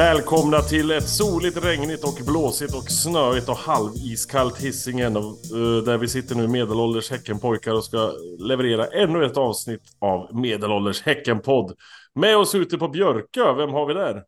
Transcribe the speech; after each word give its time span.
Välkomna 0.00 0.60
till 0.60 0.90
ett 0.90 1.08
soligt, 1.08 1.64
regnigt 1.64 2.04
och 2.04 2.26
blåsigt 2.26 2.74
och 2.74 2.90
snöigt 2.90 3.48
och 3.48 3.56
halviskallt 3.56 4.58
Hisingen. 4.58 5.16
eh, 5.16 5.84
Där 5.84 5.98
vi 5.98 6.08
sitter 6.08 6.34
nu 6.34 6.48
medelålders 6.48 7.10
Häckenpojkar 7.10 7.74
och 7.74 7.84
ska 7.84 8.12
leverera 8.38 8.86
ännu 8.86 9.24
ett 9.24 9.36
avsnitt 9.36 9.82
av 9.98 10.34
medelålders 10.34 11.02
Häckenpodd. 11.02 11.76
Med 12.14 12.36
oss 12.36 12.54
ute 12.54 12.78
på 12.78 12.88
Björkö, 12.88 13.52
vem 13.52 13.70
har 13.70 13.86
vi 13.86 13.94
där? 13.94 14.24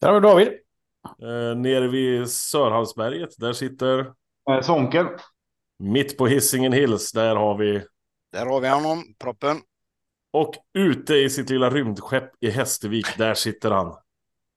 Där 0.00 0.08
har 0.08 0.20
vi 0.20 0.28
David. 0.28 0.48
Eh, 1.22 1.58
nere 1.58 1.88
vid 1.88 2.30
Sörhavsberget, 2.30 3.30
där 3.38 3.52
sitter... 3.52 3.98
Eh, 4.50 4.60
Sonken. 4.62 5.06
Mitt 5.78 6.18
på 6.18 6.26
Hisingen 6.26 6.72
Hills, 6.72 7.12
där 7.12 7.36
har 7.36 7.58
vi... 7.58 7.82
Där 8.32 8.46
har 8.46 8.60
vi 8.60 8.68
honom, 8.68 9.04
proppen. 9.18 9.56
Och 10.32 10.54
ute 10.78 11.14
i 11.14 11.30
sitt 11.30 11.50
lilla 11.50 11.70
rymdskepp 11.70 12.30
i 12.40 12.50
Hästervik, 12.50 13.06
där 13.18 13.34
sitter 13.34 13.70
han. 13.70 13.96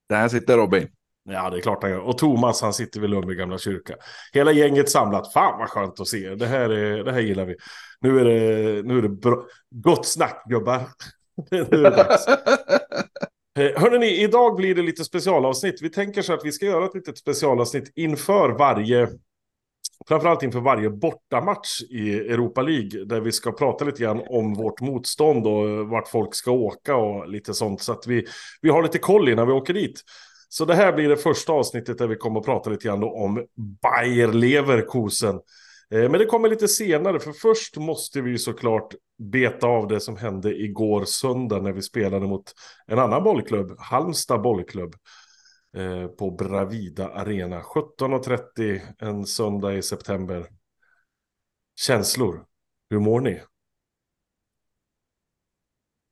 Där 0.10 0.28
sitter 0.28 0.58
Robin. 0.58 0.88
Ja, 1.30 1.50
det 1.50 1.58
är 1.58 1.62
klart 1.62 1.84
han 1.84 1.92
gör. 1.92 2.00
Och 2.00 2.18
Thomas, 2.18 2.62
han 2.62 2.74
sitter 2.74 3.00
vid 3.00 3.10
Lundby 3.10 3.36
gamla 3.36 3.58
kyrka. 3.58 3.96
Hela 4.34 4.52
gänget 4.52 4.90
samlat. 4.90 5.34
Fan 5.34 5.60
vad 5.60 5.70
skönt 5.70 6.00
att 6.00 6.08
se. 6.08 6.36
Det 6.36 6.48
här, 6.48 6.70
är, 6.70 7.04
det 7.04 7.12
här 7.12 7.20
gillar 7.20 7.46
vi. 7.46 7.56
Nu 8.02 8.20
är 8.20 8.26
det, 8.26 8.84
nu 8.84 8.98
är 8.98 9.02
det 9.02 9.10
bra. 9.10 9.46
gott 9.70 10.06
snack, 10.06 10.44
gubbar. 10.50 10.82
nu 11.52 11.60
är 11.60 11.66
det 11.66 11.90
dags. 11.90 12.26
Eh, 13.60 13.82
Hörrni, 13.82 14.24
idag 14.24 14.56
blir 14.56 14.76
det 14.76 14.82
lite 14.82 15.04
specialavsnitt. 15.04 15.82
Vi 15.82 15.90
tänker 15.90 16.22
så 16.22 16.34
att 16.34 16.46
vi 16.46 16.52
ska 16.52 16.66
göra 16.66 16.86
ett 16.86 16.96
litet 16.96 17.18
specialavsnitt 17.18 17.92
inför 17.96 18.50
varje, 18.50 19.10
framförallt 20.10 20.44
inför 20.44 20.60
varje 20.60 20.90
bortamatch 20.90 21.82
i 21.90 22.20
Europa 22.20 22.62
League, 22.62 23.06
där 23.06 23.22
vi 23.22 23.32
ska 23.32 23.52
prata 23.52 23.86
lite 23.86 24.04
grann 24.04 24.22
om 24.30 24.54
vårt 24.54 24.82
motstånd 24.82 25.48
och 25.48 25.90
vart 25.90 26.08
folk 26.08 26.36
ska 26.36 26.52
åka 26.52 26.96
och 26.96 27.30
lite 27.30 27.54
sånt, 27.54 27.82
så 27.82 27.92
att 27.92 28.08
vi, 28.08 28.26
vi 28.62 28.70
har 28.70 28.84
lite 28.84 28.98
koll 28.98 29.30
innan 29.30 29.48
vi 29.48 29.54
åker 29.54 29.74
dit. 29.74 30.02
Så 30.50 30.66
det 30.66 30.76
här 30.76 30.94
blir 30.94 31.10
det 31.10 31.18
första 31.18 31.54
avsnittet 31.54 31.98
där 31.98 32.08
vi 32.08 32.16
kommer 32.16 32.40
att 32.40 32.46
prata 32.46 32.70
lite 32.70 32.88
grann 32.88 33.04
om 33.04 33.46
Bayer 33.82 34.34
Leverkusen. 34.34 35.36
Eh, 35.94 36.10
men 36.10 36.12
det 36.12 36.26
kommer 36.26 36.50
lite 36.50 36.68
senare, 36.68 37.20
för 37.20 37.32
först 37.32 37.78
måste 37.78 38.22
vi 38.22 38.38
såklart 38.38 38.94
beta 39.32 39.68
av 39.68 39.88
det 39.88 40.00
som 40.00 40.18
hände 40.18 40.56
igår 40.56 41.06
söndag 41.06 41.62
när 41.62 41.72
vi 41.72 41.82
spelade 41.82 42.28
mot 42.28 42.44
en 42.88 43.00
annan 43.00 43.24
bollklubb, 43.24 43.76
Halmstad 43.80 44.42
bollklubb, 44.42 44.96
på 46.18 46.32
Bravida 46.32 47.10
Arena. 47.10 47.62
17.30 47.62 48.82
en 49.00 49.26
söndag 49.26 49.74
i 49.74 49.82
september. 49.82 50.48
Känslor, 51.76 52.46
hur 52.90 53.00
mår 53.00 53.22
ni? 53.22 53.42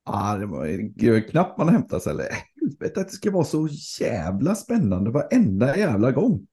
Ja, 0.06 0.38
det 0.38 0.46
var 0.46 0.68
det 0.96 1.12
var 1.12 1.30
knappt 1.30 1.58
man 1.58 1.70
hämtar 1.70 2.00
sig. 2.00 2.12
Eller 2.12 2.30
helvete 2.62 3.02
att 3.02 3.08
det 3.08 3.14
ska 3.14 3.32
vara 3.32 3.44
så 3.44 3.68
jävla 4.00 4.56
spännande 4.56 5.12
varenda 5.12 5.78
jävla 5.78 6.12
gång. 6.12 6.48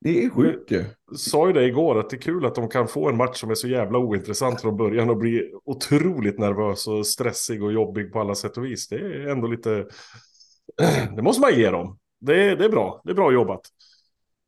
Det 0.00 0.24
är 0.24 0.30
sjukt 0.30 0.70
ju. 0.70 0.84
sa 1.16 1.46
ju 1.46 1.52
det 1.52 1.66
igår 1.66 2.00
att 2.00 2.10
det 2.10 2.16
är 2.16 2.20
kul 2.20 2.46
att 2.46 2.54
de 2.54 2.68
kan 2.68 2.88
få 2.88 3.08
en 3.08 3.16
match 3.16 3.40
som 3.40 3.50
är 3.50 3.54
så 3.54 3.68
jävla 3.68 3.98
ointressant 3.98 4.60
från 4.60 4.76
början 4.76 5.10
och 5.10 5.16
bli 5.16 5.52
otroligt 5.64 6.38
nervös 6.38 6.86
och 6.86 7.06
stressig 7.06 7.62
och 7.62 7.72
jobbig 7.72 8.12
på 8.12 8.20
alla 8.20 8.34
sätt 8.34 8.56
och 8.56 8.64
vis. 8.64 8.88
Det 8.88 8.96
är 8.96 9.26
ändå 9.26 9.46
lite... 9.46 9.86
Det 11.16 11.22
måste 11.22 11.40
man 11.40 11.54
ge 11.54 11.70
dem. 11.70 11.98
Det 12.20 12.42
är, 12.44 12.56
det 12.56 12.64
är 12.64 12.68
bra. 12.68 13.00
Det 13.04 13.10
är 13.10 13.14
bra 13.14 13.32
jobbat. 13.32 13.60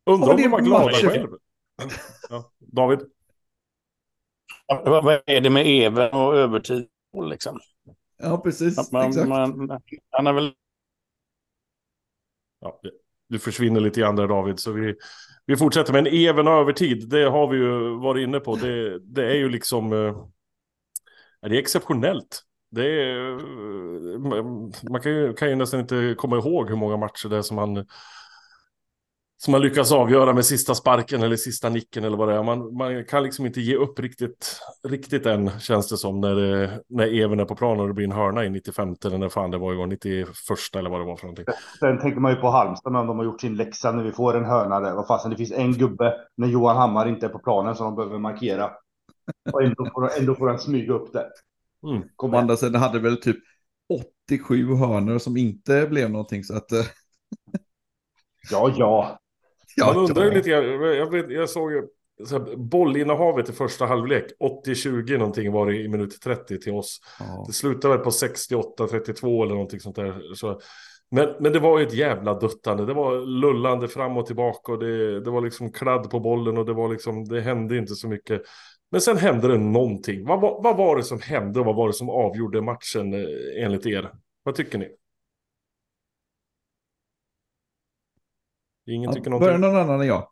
Undrar 0.07 0.29
Ja, 0.29 0.35
om 0.35 0.43
de 0.43 0.49
var 0.49 0.61
glada 0.61 0.93
själv. 0.93 1.29
Ja. 2.29 2.51
David? 2.59 3.01
Vad 4.85 5.21
är 5.27 5.41
det 5.41 5.51
med 5.51 5.67
Even 5.67 6.11
och 6.11 6.37
övertid? 6.37 6.87
Liksom? 7.31 7.61
Ja, 8.19 8.39
precis. 8.39 8.93
Man, 8.93 9.09
Exakt. 9.09 9.29
man, 9.29 9.81
han 10.11 10.27
är 10.27 10.33
väl... 10.33 10.55
Ja, 12.61 12.81
du 13.29 13.39
försvinner 13.39 13.81
lite 13.81 14.01
grann 14.01 14.17
där 14.17 14.29
David. 14.29 14.59
Så 14.61 14.73
vi, 14.73 14.95
vi 15.47 15.57
fortsätter. 15.57 15.93
Men 15.93 16.07
even 16.07 16.47
och 16.49 16.53
övertid, 16.55 17.09
det 17.09 17.25
har 17.31 17.49
vi 17.49 17.57
ju 17.57 17.99
varit 17.99 18.23
inne 18.29 18.41
på. 18.41 18.57
Det, 18.57 18.99
det 18.99 19.27
är 19.27 19.35
ju 19.35 19.49
liksom... 19.49 19.93
eh, 19.93 20.27
Det 21.41 21.57
är 21.57 21.61
exceptionellt. 21.61 22.43
Det 22.75 22.85
är, 22.85 24.19
man- 24.91 25.01
kan 25.03 25.13
ju, 25.13 25.35
kan 25.35 25.49
ju 25.49 25.55
nästan 25.55 25.81
inte 25.81 26.15
komma 26.19 26.37
ihåg 26.37 26.69
hur 26.69 26.77
många 26.77 26.97
matcher 26.97 27.29
det 27.29 27.37
är 27.37 27.43
som 27.43 27.57
man, 27.57 27.87
som 29.45 29.53
man 29.53 29.61
lyckas 29.61 29.93
avgöra 29.93 30.33
med 30.33 30.45
sista 30.45 30.75
sparken 30.75 31.23
eller 31.23 31.37
sista 31.37 31.69
nicken 31.69 32.05
eller 32.05 32.17
vad 32.17 32.29
det 32.29 32.35
är. 32.35 32.43
Man, 32.43 32.77
man 32.77 33.05
kan 33.05 33.23
liksom 33.23 33.47
inte 33.47 33.61
ge 33.61 33.77
upp 33.77 34.01
riktigt, 34.01 34.61
riktigt 34.89 35.27
än, 35.27 35.51
känns 35.61 35.89
det 35.89 35.97
som, 35.97 36.21
när, 36.21 36.35
det, 36.35 36.81
när 36.89 37.07
Even 37.23 37.41
är 37.41 37.45
på 37.45 37.55
plan 37.57 37.81
och 37.81 37.89
det 37.89 37.95
blir 37.95 38.05
en 38.05 38.13
hörna 38.13 38.45
i 38.45 38.51
95 38.51 38.95
eller 39.05 39.19
när 39.19 39.29
fan 39.29 39.51
det 39.51 39.59
var 39.59 39.73
igår, 39.73 39.87
91 39.87 40.29
eller 40.77 40.91
vad 40.91 41.01
det 41.01 41.05
var 41.07 41.17
för 41.17 41.27
någonting. 41.27 41.45
Sen 41.81 41.99
tänker 42.01 42.21
man 42.21 42.33
ju 42.33 42.37
på 42.41 42.49
Halmstad, 42.51 42.93
men 42.93 43.01
om 43.01 43.07
de 43.07 43.19
har 43.19 43.25
gjort 43.25 43.41
sin 43.41 43.57
läxa 43.57 43.93
när 43.93 44.05
vi 44.05 44.13
får 44.13 44.37
en 44.37 44.45
hörna 44.45 44.81
där. 44.81 44.95
Vad 44.95 45.07
fasen, 45.07 45.31
det 45.31 45.37
finns 45.37 45.53
en 45.53 45.73
gubbe 45.73 46.15
när 46.37 46.49
Johan 46.49 46.77
Hammar 46.77 47.09
inte 47.09 47.27
är 47.27 47.31
på 47.31 47.39
planen 47.39 47.75
som 47.75 47.87
de 47.87 47.97
behöver 47.97 48.19
markera. 48.19 48.71
Och 49.53 49.63
ändå 49.63 49.91
får, 49.95 50.19
ändå 50.19 50.35
får 50.35 50.49
han 50.49 50.59
smyga 50.59 50.93
upp 50.93 51.13
där. 51.13 51.27
Mm. 51.83 52.03
Å 52.17 52.37
andra 52.37 52.57
sidan 52.57 52.81
hade 52.83 52.99
väl 52.99 53.17
typ 53.17 53.37
87 53.89 54.75
hörnor 54.75 55.19
som 55.19 55.37
inte 55.37 55.87
blev 55.91 56.11
någonting 56.11 56.45
så 56.45 56.57
att... 56.57 56.73
eh, 56.73 56.85
Ja, 58.51 58.75
ja. 58.77 59.19
Man 59.87 59.97
undrar 59.97 60.25
ju 60.25 60.31
lite 60.31 60.51
jag, 60.51 61.11
vet, 61.11 61.31
jag 61.31 61.51
såg 61.51 61.73
ju 61.73 61.83
så 62.27 62.39
här, 62.39 62.57
bollinnehavet 62.57 63.49
i 63.49 63.53
första 63.53 63.87
halvlek, 63.87 64.25
80-20 64.41 65.19
någonting 65.19 65.53
var 65.53 65.67
det 65.67 65.77
i 65.77 65.89
minut 65.89 66.21
30 66.21 66.59
till 66.61 66.73
oss. 66.73 67.01
Ja. 67.19 67.45
Det 67.47 67.53
slutade 67.53 67.95
väl 67.97 68.05
på 68.05 68.11
68-32 68.11 69.43
eller 69.43 69.55
någonting 69.55 69.81
sånt 69.81 69.97
där. 69.97 70.35
Så, 70.35 70.61
men, 71.11 71.35
men 71.41 71.53
det 71.53 71.59
var 71.59 71.79
ju 71.79 71.87
ett 71.87 71.95
jävla 71.95 72.35
duttande, 72.35 72.87
det 72.87 72.95
var 72.95 73.27
lullande 73.27 73.89
fram 73.89 74.17
och 74.17 74.27
tillbaka 74.27 74.73
och 74.73 74.79
det, 74.79 75.21
det 75.21 75.31
var 75.31 75.41
liksom 75.41 75.73
kladd 75.73 76.11
på 76.11 76.21
bollen 76.21 76.59
och 76.59 76.67
det 76.67 76.73
var 76.73 76.89
liksom, 76.89 77.25
det 77.25 77.41
hände 77.41 77.77
inte 77.77 77.95
så 77.95 78.09
mycket. 78.09 78.43
Men 78.93 79.01
sen 79.01 79.17
hände 79.17 79.49
det 79.49 79.59
någonting. 79.59 80.25
Vad, 80.27 80.41
var- 80.41 80.63
vad 80.63 80.77
var 80.77 80.97
det 80.97 81.03
som 81.03 81.21
hände 81.21 81.61
och 81.61 81.67
vad 81.67 81.77
var 81.77 81.87
det 81.87 81.93
som 81.93 82.11
avgjorde 82.11 82.61
matchen 82.63 83.15
eh, 83.15 83.65
enligt 83.65 83.87
er? 83.87 84.13
Vad 84.43 84.55
tycker 84.55 84.79
ni? 84.79 84.97
Ingen 88.87 89.13
tycker 89.15 89.31
Ja, 89.31 89.39
Börjar 89.39 89.59
någonting. 89.59 89.79
någon 89.79 89.91
annan 89.91 90.01
än 90.01 90.07
jag? 90.07 90.29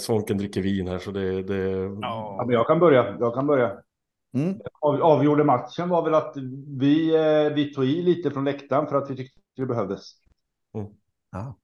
Svånken 0.00 0.38
dricker 0.38 0.62
vin 0.62 0.88
här 0.88 0.98
så 0.98 1.10
det... 1.10 1.42
det... 1.42 1.60
ja 2.00 2.44
men 2.46 2.54
jag 2.54 2.66
kan 2.66 2.78
börja. 2.78 3.16
Jag 3.20 3.34
kan 3.34 3.46
börja. 3.46 3.82
Mm. 4.34 4.60
Av, 4.80 5.02
avgjorde 5.02 5.44
matchen 5.44 5.88
var 5.88 6.02
väl 6.04 6.14
att 6.14 6.36
vi, 6.80 7.14
eh, 7.14 7.54
vi 7.54 7.74
tog 7.74 7.84
i 7.84 8.02
lite 8.02 8.30
från 8.30 8.44
läktaren 8.44 8.86
för 8.86 8.96
att 8.96 9.10
vi 9.10 9.16
tyckte 9.16 9.40
det 9.56 9.66
behövdes. 9.66 10.10
Ja. 10.72 11.56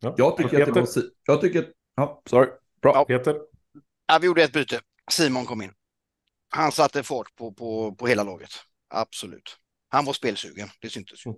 Ja. 0.00 0.14
Jag 0.16 0.36
tycker 0.36 0.60
att 0.60 0.66
det 0.66 0.72
Peter? 0.74 1.00
var... 1.00 1.10
Jag 1.26 1.40
tycker. 1.40 1.72
Ja, 1.94 2.22
sorry. 2.26 2.48
Bra. 2.82 3.04
Peter? 3.04 3.40
Ja, 4.06 4.18
vi 4.20 4.26
gjorde 4.26 4.42
ett 4.42 4.52
byte. 4.52 4.80
Simon 5.10 5.46
kom 5.46 5.62
in. 5.62 5.72
Han 6.48 6.72
satte 6.72 7.02
fart 7.02 7.34
på, 7.36 7.52
på, 7.52 7.94
på 7.94 8.06
hela 8.06 8.22
laget. 8.22 8.50
Absolut. 8.88 9.58
Han 9.88 10.04
var 10.04 10.12
spelsugen, 10.12 10.68
det 10.80 10.90
syntes 10.90 11.26
ju. 11.26 11.34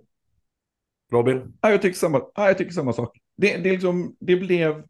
Robin? 1.11 1.57
Ja, 1.61 1.71
jag, 1.71 1.81
tycker 1.81 1.97
samma, 1.97 2.21
ja, 2.35 2.47
jag 2.47 2.57
tycker 2.57 2.71
samma 2.71 2.93
sak. 2.93 3.17
Det, 3.37 3.57
det, 3.57 3.69
är 3.69 3.73
liksom, 3.73 4.15
det 4.19 4.35
blev... 4.35 4.83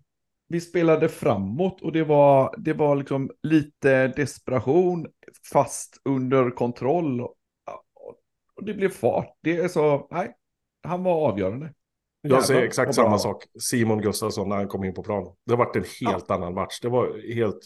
Vi 0.52 0.62
spelade 0.62 1.10
framåt 1.10 1.82
och 1.82 1.92
det 1.92 2.04
var, 2.04 2.56
det 2.58 2.74
var 2.74 2.96
liksom 2.96 3.32
lite 3.44 4.08
desperation 4.08 5.08
fast 5.52 6.02
under 6.06 6.52
kontroll. 6.52 7.22
Och 7.22 8.66
det 8.66 8.74
blev 8.74 8.90
fart. 8.90 9.38
Det 9.42 9.58
är 9.58 9.68
så... 9.68 10.08
Nej, 10.12 10.36
han 10.84 11.04
var 11.04 11.30
avgörande. 11.30 11.74
Jag 12.22 12.46
säger 12.46 12.62
exakt 12.62 12.96
samma 12.96 13.18
sak. 13.18 13.44
Simon 13.60 14.02
Gustafsson 14.02 14.50
när 14.50 14.56
han 14.56 14.68
kom 14.68 14.84
in 14.84 14.94
på 14.94 15.04
plan. 15.04 15.28
Det 15.46 15.56
varit 15.56 15.76
en 15.76 15.84
helt 16.02 16.32
annan 16.32 16.54
match. 16.54 16.80
Det 16.82 16.90
var 16.90 17.34
helt... 17.36 17.60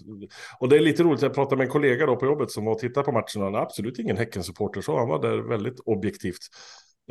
Och 0.59 0.69
det 0.69 0.75
är 0.75 0.79
lite 0.79 1.03
roligt, 1.03 1.21
jag 1.21 1.33
pratade 1.33 1.57
med 1.57 1.65
en 1.65 1.71
kollega 1.71 2.05
då 2.05 2.15
på 2.15 2.25
jobbet 2.25 2.51
som 2.51 2.65
var 2.65 2.71
och 2.71 2.79
tittade 2.79 3.05
på 3.05 3.11
matchen. 3.11 3.41
Han 3.41 3.55
är 3.55 3.59
absolut 3.59 3.99
ingen 3.99 4.17
Häcken-supporter, 4.17 4.81
så 4.81 4.97
han 4.97 5.09
var 5.09 5.21
där 5.21 5.37
väldigt 5.37 5.79
objektivt. 5.79 6.39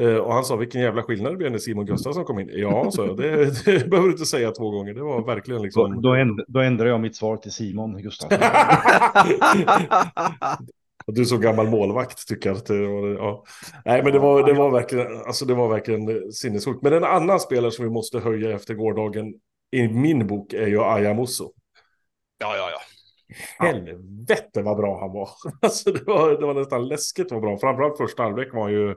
Eh, 0.01 0.17
och 0.17 0.35
han 0.35 0.45
sa 0.45 0.57
vilken 0.57 0.81
jävla 0.81 1.03
skillnad 1.03 1.33
det 1.33 1.37
blev 1.37 1.51
när 1.51 1.59
Simon 1.59 1.87
Gustafsson 1.87 2.25
kom 2.25 2.39
in. 2.39 2.51
Ja, 2.53 2.91
så 2.91 3.07
jag, 3.07 3.17
det, 3.17 3.65
det 3.65 3.91
behöver 3.91 4.09
du 4.09 4.13
inte 4.13 4.25
säga 4.25 4.51
två 4.51 4.71
gånger. 4.71 4.95
Det 4.95 5.03
var 5.03 5.27
verkligen 5.27 5.59
Då, 5.59 5.65
liksom... 5.65 6.03
då, 6.03 6.15
änd, 6.15 6.41
då 6.49 6.61
ändrar 6.61 6.87
jag 6.87 7.01
mitt 7.01 7.17
svar 7.17 7.37
till 7.37 7.53
Simon 7.53 8.03
Gustafsson. 8.03 8.39
Och 11.07 11.15
Du 11.15 11.25
som 11.25 11.41
gammal 11.41 11.69
målvakt 11.69 12.29
tycker 12.29 12.51
jag 12.51 12.57
att 12.57 12.67
det 12.67 12.87
var... 12.87 13.09
Ja. 13.09 13.45
Nej, 13.85 14.03
men 14.03 14.13
det 14.13 14.19
var, 14.19 14.47
det 14.47 14.53
var 14.53 14.71
verkligen, 14.71 15.17
alltså 15.17 15.45
det 15.45 15.55
var 15.55 15.69
verkligen 15.69 16.33
sinnessjukt. 16.33 16.83
Men 16.83 16.93
en 16.93 17.05
annan 17.05 17.41
spelare 17.41 17.71
som 17.71 17.85
vi 17.85 17.91
måste 17.91 18.19
höja 18.19 18.55
efter 18.55 18.75
gårdagen 18.75 19.35
i 19.71 19.89
min 19.89 20.27
bok 20.27 20.53
är 20.53 20.67
ju 20.67 20.83
Aya 20.83 21.15
Musso. 21.15 21.53
Ja, 22.39 22.57
ja, 22.57 22.71
ja. 22.71 22.79
Helvete 23.59 24.63
vad 24.63 24.77
bra 24.77 25.01
han 25.01 25.13
var. 25.13 25.31
Alltså 25.63 25.93
det 25.93 26.05
var, 26.07 26.31
det 26.31 26.47
var 26.47 26.55
nästan 26.55 26.89
läskigt 26.89 27.33
vad 27.33 27.41
bra. 27.41 27.59
Framförallt 27.59 27.99
första 27.99 28.23
halvlek 28.23 28.55
var 28.55 28.69
ju... 28.69 28.97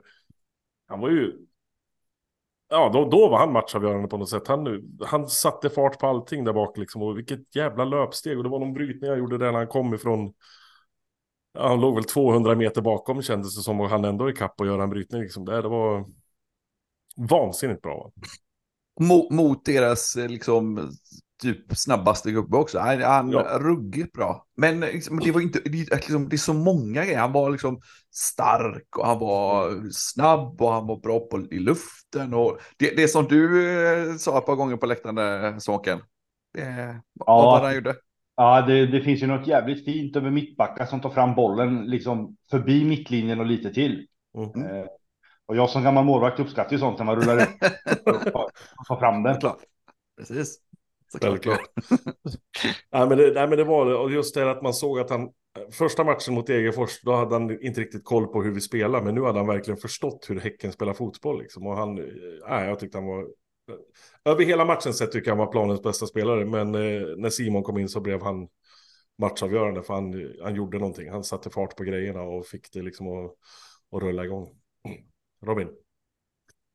Han 0.88 1.00
var 1.00 1.10
ju... 1.10 1.32
Ja, 2.68 2.90
då, 2.92 3.08
då 3.08 3.28
var 3.28 3.38
han 3.38 3.52
matchavgörande 3.52 4.08
på 4.08 4.16
något 4.16 4.30
sätt. 4.30 4.48
Han, 4.48 4.82
han 5.04 5.28
satte 5.28 5.70
fart 5.70 5.98
på 5.98 6.06
allting 6.06 6.44
där 6.44 6.52
bak 6.52 6.78
liksom. 6.78 7.02
Och 7.02 7.18
vilket 7.18 7.56
jävla 7.56 7.84
löpsteg. 7.84 8.36
Och 8.38 8.44
det 8.44 8.50
var 8.50 8.58
någon 8.58 8.74
brytning 8.74 9.10
han 9.10 9.18
gjorde 9.18 9.38
där 9.38 9.52
när 9.52 9.58
han 9.58 9.66
kom 9.66 9.94
ifrån... 9.94 10.32
Han 11.58 11.80
låg 11.80 11.94
väl 11.94 12.04
200 12.04 12.54
meter 12.54 12.82
bakom 12.82 13.22
kändes 13.22 13.56
det 13.56 13.62
som. 13.62 13.80
Och 13.80 13.88
han 13.88 14.04
ändå 14.04 14.30
i 14.30 14.32
kapp 14.32 14.60
och 14.60 14.66
göra 14.66 14.82
en 14.82 14.90
brytning 14.90 15.22
liksom. 15.22 15.44
Där, 15.44 15.62
det 15.62 15.68
var... 15.68 16.04
vansinnigt 17.16 17.82
bra. 17.82 18.12
Mot, 19.00 19.30
mot 19.30 19.64
deras 19.64 20.16
eh, 20.16 20.28
liksom 20.28 20.90
typ 21.42 21.76
snabbaste 21.76 22.30
gubbe 22.30 22.56
också. 22.56 22.78
Han, 22.78 23.02
han 23.02 23.30
Ja. 23.30 23.58
ruggigt 23.60 24.12
bra. 24.12 24.46
Men 24.56 24.80
liksom, 24.80 25.20
det 25.20 25.30
var 25.32 25.40
inte, 25.40 25.60
det, 25.64 25.94
liksom, 25.94 26.28
det 26.28 26.36
är 26.36 26.38
så 26.38 26.54
många 26.54 27.04
grejer. 27.04 27.18
Han 27.18 27.32
var 27.32 27.50
liksom 27.50 27.80
stark 28.10 28.96
och 28.98 29.06
han 29.06 29.18
var 29.18 29.74
snabb 29.92 30.62
och 30.62 30.72
han 30.72 30.86
var 30.86 30.96
bra 30.96 31.20
på, 31.20 31.40
i 31.50 31.58
luften. 31.58 32.34
Och 32.34 32.58
det, 32.76 32.96
det 32.96 33.08
som 33.08 33.24
du 33.28 33.70
eh, 33.86 34.16
sa 34.16 34.38
ett 34.38 34.46
par 34.46 34.54
gånger 34.56 34.76
på 34.76 34.86
läktaren, 34.86 35.60
Småken. 35.60 35.98
Det, 36.54 37.00
vad 37.14 37.44
var 37.44 37.60
det 37.60 37.66
han 37.66 37.74
gjorde? 37.74 37.94
Ja, 38.36 38.62
det, 38.62 38.86
det 38.86 39.00
finns 39.00 39.22
ju 39.22 39.26
något 39.26 39.46
jävligt 39.46 39.84
fint 39.84 40.16
över 40.16 40.30
mittbackar 40.30 40.86
som 40.86 41.00
tar 41.00 41.10
fram 41.10 41.34
bollen 41.34 41.86
liksom 41.86 42.36
förbi 42.50 42.84
mittlinjen 42.84 43.40
och 43.40 43.46
lite 43.46 43.74
till. 43.74 44.06
Mm. 44.36 44.70
Eh, 44.70 44.86
och 45.46 45.56
jag 45.56 45.70
som 45.70 45.82
gammal 45.82 46.04
målvakt 46.04 46.40
uppskattar 46.40 46.72
ju 46.72 46.78
sånt 46.78 46.98
när 46.98 47.04
man 47.04 47.16
rullar 47.16 47.36
ut 47.36 47.48
och 48.34 48.86
tar 48.88 48.96
fram 48.96 49.22
den. 49.22 49.34
Såklart. 49.34 49.58
Precis. 50.18 50.58
Såklart. 51.12 51.30
Självklart. 51.30 51.60
nej, 52.92 53.08
men 53.08 53.18
det, 53.18 53.32
nej, 53.34 53.48
men 53.48 53.58
det 53.58 53.64
var 53.64 53.86
det. 53.86 53.94
Och 53.96 54.10
just 54.10 54.34
det 54.34 54.50
att 54.50 54.62
man 54.62 54.74
såg 54.74 55.00
att 55.00 55.10
han... 55.10 55.30
Första 55.72 56.04
matchen 56.04 56.34
mot 56.34 56.46
Degerfors, 56.46 57.00
då 57.02 57.12
hade 57.12 57.34
han 57.34 57.62
inte 57.62 57.80
riktigt 57.80 58.04
koll 58.04 58.26
på 58.26 58.42
hur 58.42 58.52
vi 58.52 58.60
spelar. 58.60 59.02
Men 59.02 59.14
nu 59.14 59.22
hade 59.22 59.38
han 59.38 59.46
verkligen 59.46 59.78
förstått 59.78 60.26
hur 60.28 60.40
Häcken 60.40 60.72
spelar 60.72 60.94
fotboll. 60.94 61.38
Liksom. 61.38 61.66
Och 61.66 61.76
han... 61.76 61.94
Nej, 62.48 62.68
jag 62.68 62.78
tyckte 62.78 62.98
han 62.98 63.06
var... 63.06 63.26
Över 64.24 64.44
hela 64.44 64.64
matchen 64.64 64.94
sett 64.94 65.12
tycker 65.12 65.30
jag 65.30 65.36
han 65.36 65.46
var 65.46 65.52
planens 65.52 65.82
bästa 65.82 66.06
spelare. 66.06 66.44
Men 66.44 66.74
eh, 66.74 67.16
när 67.16 67.30
Simon 67.30 67.62
kom 67.62 67.78
in 67.78 67.88
så 67.88 68.00
blev 68.00 68.22
han 68.22 68.48
matchavgörande. 69.18 69.82
För 69.82 69.94
han, 69.94 70.34
han 70.42 70.54
gjorde 70.54 70.78
någonting. 70.78 71.10
Han 71.10 71.24
satte 71.24 71.50
fart 71.50 71.76
på 71.76 71.84
grejerna 71.84 72.22
och 72.22 72.46
fick 72.46 72.72
det 72.72 72.82
liksom 72.82 73.06
att, 73.08 73.32
att 73.92 74.02
rulla 74.02 74.24
igång. 74.24 74.48
Robin? 75.46 75.68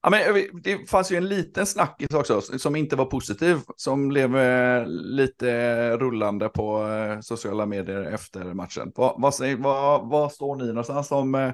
Ja, 0.03 0.09
men 0.09 0.35
eh, 0.35 0.43
det 0.63 0.89
fanns 0.89 1.11
ju 1.11 1.15
en 1.15 1.27
liten 1.27 1.65
snackis 1.65 2.13
också 2.13 2.41
som 2.41 2.75
inte 2.75 2.95
var 2.95 3.05
positiv, 3.05 3.57
som 3.75 4.07
blev 4.07 4.37
eh, 4.37 4.85
lite 4.87 5.97
rullande 5.97 6.49
på 6.49 6.87
eh, 6.87 7.19
sociala 7.19 7.65
medier 7.65 8.01
efter 8.01 8.53
matchen. 8.53 8.91
Vad, 8.95 9.21
vad, 9.21 9.59
vad, 9.59 10.09
vad 10.09 10.31
står 10.31 10.55
ni 10.55 10.67
någonstans 10.67 11.07
som 11.07 11.35
eh, 11.35 11.51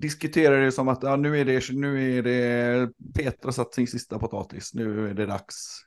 diskuterar 0.00 0.60
det 0.60 0.72
som 0.72 0.88
att 0.88 1.02
ja, 1.02 1.16
nu, 1.16 1.40
är 1.40 1.44
det, 1.44 1.62
nu 1.72 2.18
är 2.18 2.22
det 2.22 2.90
Petra 3.14 3.52
satt 3.52 3.74
sin 3.74 3.86
sista 3.86 4.18
potatis, 4.18 4.74
nu 4.74 5.10
är 5.10 5.14
det 5.14 5.26
dags. 5.26 5.80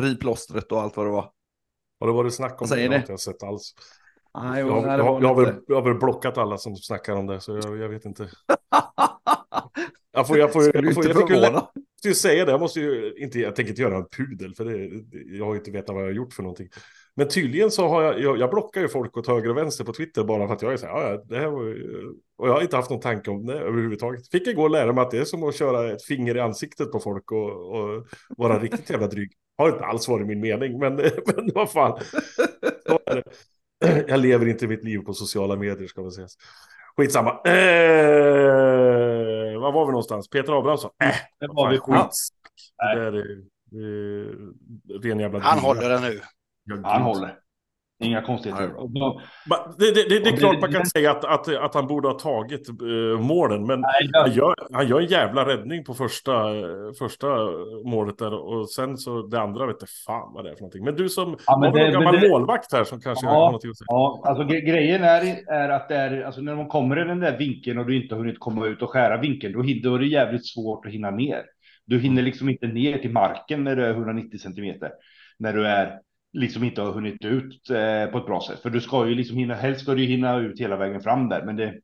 Riv 0.00 0.14
plåstret 0.16 0.72
och 0.72 0.80
allt 0.80 0.96
vad 0.96 1.06
det 1.06 1.10
var. 1.10 1.32
Har 2.00 2.06
det 2.06 2.12
varit 2.12 2.34
snack 2.34 2.62
om 2.62 2.68
det? 2.68 2.74
Jag 2.82 2.90
har 2.90 2.96
inte 3.12 3.18
sett 3.18 3.42
alls. 3.42 3.74
Nej, 4.42 4.60
Jag, 4.60 4.70
har- 4.70 4.86
jag, 4.88 4.98
det 4.98 5.02
har- 5.02 5.12
var 5.12 5.20
jag, 5.22 5.28
har 5.28 5.44
väl, 5.44 5.54
jag 5.68 5.74
har 5.76 5.82
väl 5.82 5.98
blockat 5.98 6.38
alla 6.38 6.58
som 6.58 6.76
snackar 6.76 7.12
om 7.16 7.26
det, 7.26 7.40
så 7.40 7.56
jag, 7.56 7.88
vet 7.88 8.04
inte. 8.04 8.30
Jag, 10.12 10.26
får, 10.26 10.38
jag, 10.38 10.52
får, 10.52 10.60
Ska 10.62 10.80
du 10.80 10.86
jag, 10.88 10.94
får, 10.94 11.04
inte 11.04 11.32
jag 11.34 11.52
måste 11.52 12.08
ju 12.08 12.14
säga 12.14 12.44
det, 12.44 12.50
jag 12.50 12.60
måste 12.60 12.80
ju 12.80 13.14
inte, 13.16 13.38
jag 13.40 13.56
tänker 13.56 13.70
inte 13.70 13.82
göra 13.82 13.96
en 13.96 14.08
pudel, 14.08 14.54
för 14.54 14.64
det, 14.64 15.00
det- 15.00 15.36
jag 15.36 15.44
har 15.44 15.52
ju 15.54 15.58
inte 15.58 15.70
vetat 15.70 15.94
vad 15.94 16.02
jag 16.02 16.08
har 16.08 16.14
gjort 16.14 16.32
för 16.32 16.42
någonting. 16.42 16.68
Men 17.18 17.28
tydligen 17.28 17.70
så 17.70 17.88
har 17.88 18.02
jag, 18.02 18.20
jag, 18.20 18.38
jag 18.38 18.50
blockar 18.50 18.80
ju 18.80 18.88
folk 18.88 19.16
åt 19.16 19.26
höger 19.26 19.50
och 19.50 19.56
vänster 19.56 19.84
på 19.84 19.92
Twitter 19.92 20.24
bara 20.24 20.46
för 20.46 20.54
att 20.54 20.62
jag 20.62 20.72
är 20.72 20.76
så 20.76 20.86
här, 20.86 21.10
"Ja, 21.12 21.22
det 21.24 21.38
här 21.38 21.46
var, 21.48 21.62
ju-" 21.64 22.14
och 22.38 22.48
jag 22.48 22.52
har 22.52 22.60
inte 22.62 22.76
haft 22.76 22.90
någon 22.90 23.00
tanke 23.00 23.30
om 23.30 23.46
det 23.46 23.58
överhuvudtaget. 23.58 24.28
Fick 24.30 24.46
igår 24.46 24.68
lära 24.68 24.92
mig 24.92 25.02
att 25.02 25.10
det 25.10 25.18
är 25.18 25.24
som 25.24 25.42
att 25.42 25.54
köra 25.54 25.92
ett 25.92 26.02
finger 26.02 26.36
i 26.36 26.40
ansiktet 26.40 26.92
på 26.92 27.00
folk 27.00 27.32
och, 27.32 27.76
och 27.76 28.06
vara 28.28 28.58
riktigt 28.62 28.90
jävla 28.90 29.06
dryg. 29.06 29.32
Har 29.56 29.68
inte 29.68 29.84
alls 29.84 30.08
varit 30.08 30.26
min 30.26 30.40
mening, 30.40 30.78
men, 30.78 30.94
men 31.36 31.50
vad 31.54 31.70
fan. 31.70 32.00
Det. 33.06 33.22
Jag 34.08 34.20
lever 34.20 34.46
inte 34.46 34.66
mitt 34.66 34.84
liv 34.84 34.98
på 34.98 35.12
sociala 35.12 35.56
medier 35.56 35.86
ska 35.86 36.02
man 36.02 36.12
säga. 36.12 36.28
Skitsamma. 36.96 37.30
Eh, 37.30 37.50
var 39.60 39.72
var 39.72 39.86
vi 39.86 39.92
någonstans? 39.92 40.28
Peter 40.30 40.58
Abrahamsson? 40.58 40.90
Äh, 41.04 41.08
Det 41.40 41.46
var 41.48 41.70
vi 41.70 41.76
fan, 41.78 41.86
skit. 41.86 42.02
skit. 42.04 42.32
Det 42.94 43.00
där 43.00 43.12
är, 43.12 43.42
är 43.74 45.02
ren 45.02 45.20
jävla 45.20 45.38
Han 45.38 45.58
håller 45.58 45.88
den 45.88 46.02
nu. 46.02 46.20
Ja, 46.68 46.74
gud. 46.76 46.84
Han 46.86 47.02
håller. 47.02 47.34
Inga 48.04 48.22
konstigheter. 48.22 48.68
Ma- 48.68 49.74
Det, 49.78 49.94
det, 49.94 50.08
det, 50.08 50.18
det 50.24 50.30
är 50.30 50.36
klart 50.36 50.60
man 50.60 50.72
kan 50.72 50.86
säga 50.86 51.10
att, 51.10 51.24
att, 51.24 51.56
att 51.56 51.74
han 51.74 51.86
borde 51.86 52.08
ha 52.08 52.18
tagit 52.18 52.68
uh, 52.82 53.20
målen, 53.20 53.66
men 53.66 53.80
Nej, 53.80 54.10
han 54.12 54.32
gör, 54.32 54.54
han 54.72 54.88
gör 54.88 55.00
en 55.00 55.06
jävla 55.06 55.46
räddning 55.48 55.84
på 55.84 55.94
första, 55.94 56.32
första 56.98 57.26
målet 57.84 58.18
där 58.18 58.34
och 58.34 58.70
sen 58.70 58.96
så 58.96 59.22
det 59.26 59.40
andra 59.40 59.66
vet 59.66 59.76
jag 59.80 59.88
fan 60.06 60.32
vad 60.34 60.44
det 60.44 60.50
är 60.50 60.54
för 60.54 60.60
någonting. 60.60 60.84
Men 60.84 60.94
du 60.96 61.08
som 61.08 61.36
Ja, 61.46 61.52
har 61.52 61.60
men 61.60 61.72
det- 61.72 61.82
någon 61.84 61.92
gammal 61.92 62.20
det- 62.20 62.28
målvakt 62.28 62.72
här 62.72 62.84
som 62.84 63.00
kanske 63.00 63.26
Ja. 63.26 63.32
har 63.32 63.52
något 63.52 63.56
att 63.56 63.76
säga. 63.78 63.86
ja, 63.86 64.22
alltså 64.24 64.42
gre- 64.44 64.60
grejen 64.66 65.04
är, 65.04 65.50
är 65.52 65.68
att 65.68 65.88
det 65.88 65.96
är, 65.96 66.22
alltså 66.22 66.40
när 66.40 66.56
de 66.56 66.68
kommer 66.68 67.00
i 67.04 67.08
den 67.08 67.20
där 67.20 67.38
vinkeln 67.38 67.78
och 67.78 67.86
du 67.86 68.02
inte 68.02 68.14
har 68.14 68.20
hunnit 68.20 68.40
komma 68.40 68.66
ut 68.66 68.82
och 68.82 68.90
skära 68.90 69.16
vinkeln, 69.20 69.52
då, 69.52 69.58
då 69.90 69.94
är 69.94 69.98
det 69.98 70.06
jävligt 70.06 70.46
svårt 70.46 70.86
att 70.86 70.92
hinna 70.92 71.10
ner. 71.10 71.42
Du 71.86 71.98
hinner 72.00 72.22
liksom 72.22 72.48
inte 72.48 72.66
ner 72.66 72.98
till 72.98 73.12
marken 73.12 73.64
när 73.64 73.76
du 73.76 73.84
är 73.86 73.90
190 73.94 74.38
centimeter. 74.38 74.90
När 75.38 75.52
du 75.52 75.66
är 75.66 75.98
liksom 76.32 76.64
inte 76.64 76.82
har 76.82 76.92
hunnit 76.92 77.24
ut 77.24 77.70
eh, 77.70 78.06
på 78.06 78.18
ett 78.18 78.26
bra 78.26 78.40
sätt. 78.48 78.60
För 78.62 78.70
du 78.70 78.80
ska 78.80 79.08
ju 79.08 79.14
liksom 79.14 79.36
hinna, 79.36 79.54
helst 79.54 79.80
ska 79.80 79.94
du 79.94 80.04
hinna 80.04 80.36
ut 80.38 80.60
hela 80.60 80.76
vägen 80.76 81.00
fram 81.00 81.28
där. 81.28 81.42
Men 81.44 81.56
det, 81.56 81.64
det 81.66 81.80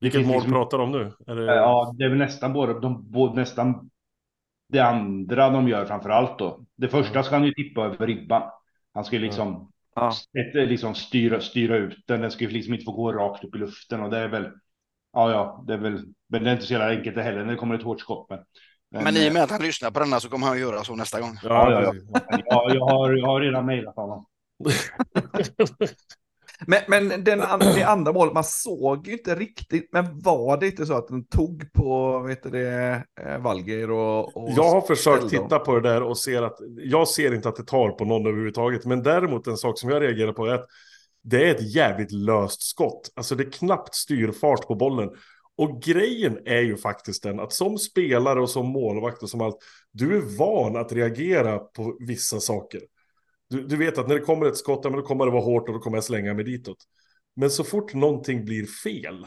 Vilket 0.00 0.26
mål 0.26 0.34
liksom- 0.34 0.52
pratar 0.52 0.78
du 0.78 0.84
om 0.84 0.92
nu? 0.92 1.12
Är 1.26 1.36
det... 1.36 1.44
Ja, 1.44 1.94
det 1.98 2.04
är 2.04 2.08
väl 2.08 2.18
nästan 2.18 2.52
både, 2.52 2.80
de, 2.80 3.10
både 3.10 3.34
nästan 3.40 3.90
det 4.68 4.80
andra 4.80 5.50
de 5.50 5.68
gör 5.68 5.84
framför 5.84 6.10
allt 6.10 6.38
då. 6.38 6.64
Det 6.76 6.88
första 6.88 7.22
ska 7.22 7.34
han 7.34 7.44
ju 7.44 7.52
tippa 7.54 7.84
över 7.84 8.06
ribban. 8.06 8.42
Han 8.94 9.04
ska 9.04 9.16
ju 9.16 9.22
liksom, 9.22 9.72
Ja. 9.94 10.12
ett, 10.38 10.68
liksom 10.68 10.94
styra, 10.94 11.40
styra 11.40 11.76
ut 11.76 11.96
den. 12.06 12.20
Den 12.20 12.30
ska 12.30 12.44
ju 12.44 12.50
liksom 12.50 12.74
inte 12.74 12.84
få 12.84 12.92
gå 12.92 13.12
rakt 13.12 13.44
upp 13.44 13.54
i 13.54 13.58
luften 13.58 14.02
och 14.02 14.10
det 14.10 14.18
är 14.18 14.28
väl, 14.28 14.50
ja, 15.12 15.30
ja, 15.30 15.64
det 15.66 15.72
är 15.74 15.78
väl, 15.78 16.04
men 16.28 16.44
det 16.44 16.50
är 16.50 16.54
inte 16.54 16.66
så 16.66 16.72
jävla 16.72 16.96
enkelt 16.96 17.16
det 17.16 17.22
heller 17.22 17.44
när 17.44 17.52
det 17.52 17.58
kommer 17.58 17.74
ett 17.74 17.82
hårt 17.82 18.00
skott. 18.00 18.26
Men, 18.30 18.38
Men 18.90 19.16
i 19.16 19.28
och 19.28 19.32
med 19.32 19.42
att 19.42 19.50
han 19.50 19.62
lyssnar 19.62 19.90
på 19.90 20.00
denna 20.00 20.20
så 20.20 20.28
kommer 20.28 20.46
han 20.46 20.58
göra 20.58 20.84
så 20.84 20.94
nästa 20.94 21.20
gång. 21.20 21.38
Ja, 21.42 21.70
ja, 21.70 21.82
ja. 21.82 22.20
ja, 22.46 22.70
jag, 22.74 22.84
har, 22.84 23.16
jag 23.16 23.26
har 23.26 23.40
redan 23.40 23.66
mejlat 23.66 23.96
honom. 23.96 24.26
Men, 26.66 26.80
men 26.88 27.24
den, 27.24 27.38
det 27.74 27.82
andra 27.82 28.12
målet, 28.12 28.34
man 28.34 28.44
såg 28.44 29.06
ju 29.06 29.12
inte 29.12 29.34
riktigt, 29.34 29.88
men 29.92 30.20
var 30.20 30.56
det 30.56 30.66
inte 30.66 30.86
så 30.86 30.94
att 30.94 31.08
den 31.08 31.26
tog 31.26 31.72
på, 31.72 32.18
vet 32.18 32.42
du 32.42 32.50
det, 32.50 33.02
eh, 33.20 33.38
Valgeir 33.38 33.90
och, 33.90 34.36
och... 34.36 34.50
Jag 34.56 34.70
har 34.70 34.80
försökt 34.80 35.28
titta 35.28 35.58
på 35.58 35.74
det 35.74 35.88
där 35.88 36.02
och 36.02 36.18
ser 36.18 36.42
att 36.42 36.56
jag 36.76 37.08
ser 37.08 37.34
inte 37.34 37.48
att 37.48 37.56
det 37.56 37.64
tar 37.64 37.90
på 37.90 38.04
någon 38.04 38.26
överhuvudtaget. 38.26 38.84
Men 38.84 39.02
däremot 39.02 39.46
en 39.46 39.56
sak 39.56 39.78
som 39.78 39.90
jag 39.90 40.02
reagerar 40.02 40.32
på 40.32 40.46
är 40.46 40.54
att 40.54 40.66
det 41.22 41.48
är 41.48 41.54
ett 41.54 41.74
jävligt 41.74 42.12
löst 42.12 42.62
skott. 42.62 43.12
Alltså 43.16 43.34
det 43.34 43.44
är 43.44 43.50
knappt 43.50 43.94
styrfart 43.94 44.66
på 44.66 44.74
bollen. 44.74 45.10
Och 45.58 45.82
grejen 45.82 46.38
är 46.44 46.60
ju 46.60 46.76
faktiskt 46.76 47.22
den 47.22 47.40
att 47.40 47.52
som 47.52 47.78
spelare 47.78 48.40
och 48.40 48.50
som 48.50 48.66
målvakt 48.66 49.22
och 49.22 49.30
som 49.30 49.40
allt, 49.40 49.56
du 49.92 50.16
är 50.16 50.38
van 50.38 50.76
att 50.76 50.92
reagera 50.92 51.58
på 51.58 51.96
vissa 52.00 52.40
saker. 52.40 52.80
Du, 53.50 53.66
du 53.66 53.76
vet 53.76 53.98
att 53.98 54.08
när 54.08 54.14
det 54.14 54.20
kommer 54.20 54.46
ett 54.46 54.56
skott, 54.56 54.80
ja, 54.84 54.90
men 54.90 55.00
då 55.00 55.06
kommer 55.06 55.24
det 55.24 55.32
vara 55.32 55.44
hårt 55.44 55.68
och 55.68 55.74
då 55.74 55.80
kommer 55.80 55.96
jag 55.96 56.04
slänga 56.04 56.34
mig 56.34 56.44
ditåt. 56.44 56.84
Men 57.36 57.50
så 57.50 57.64
fort 57.64 57.94
någonting 57.94 58.44
blir 58.44 58.66
fel, 58.66 59.26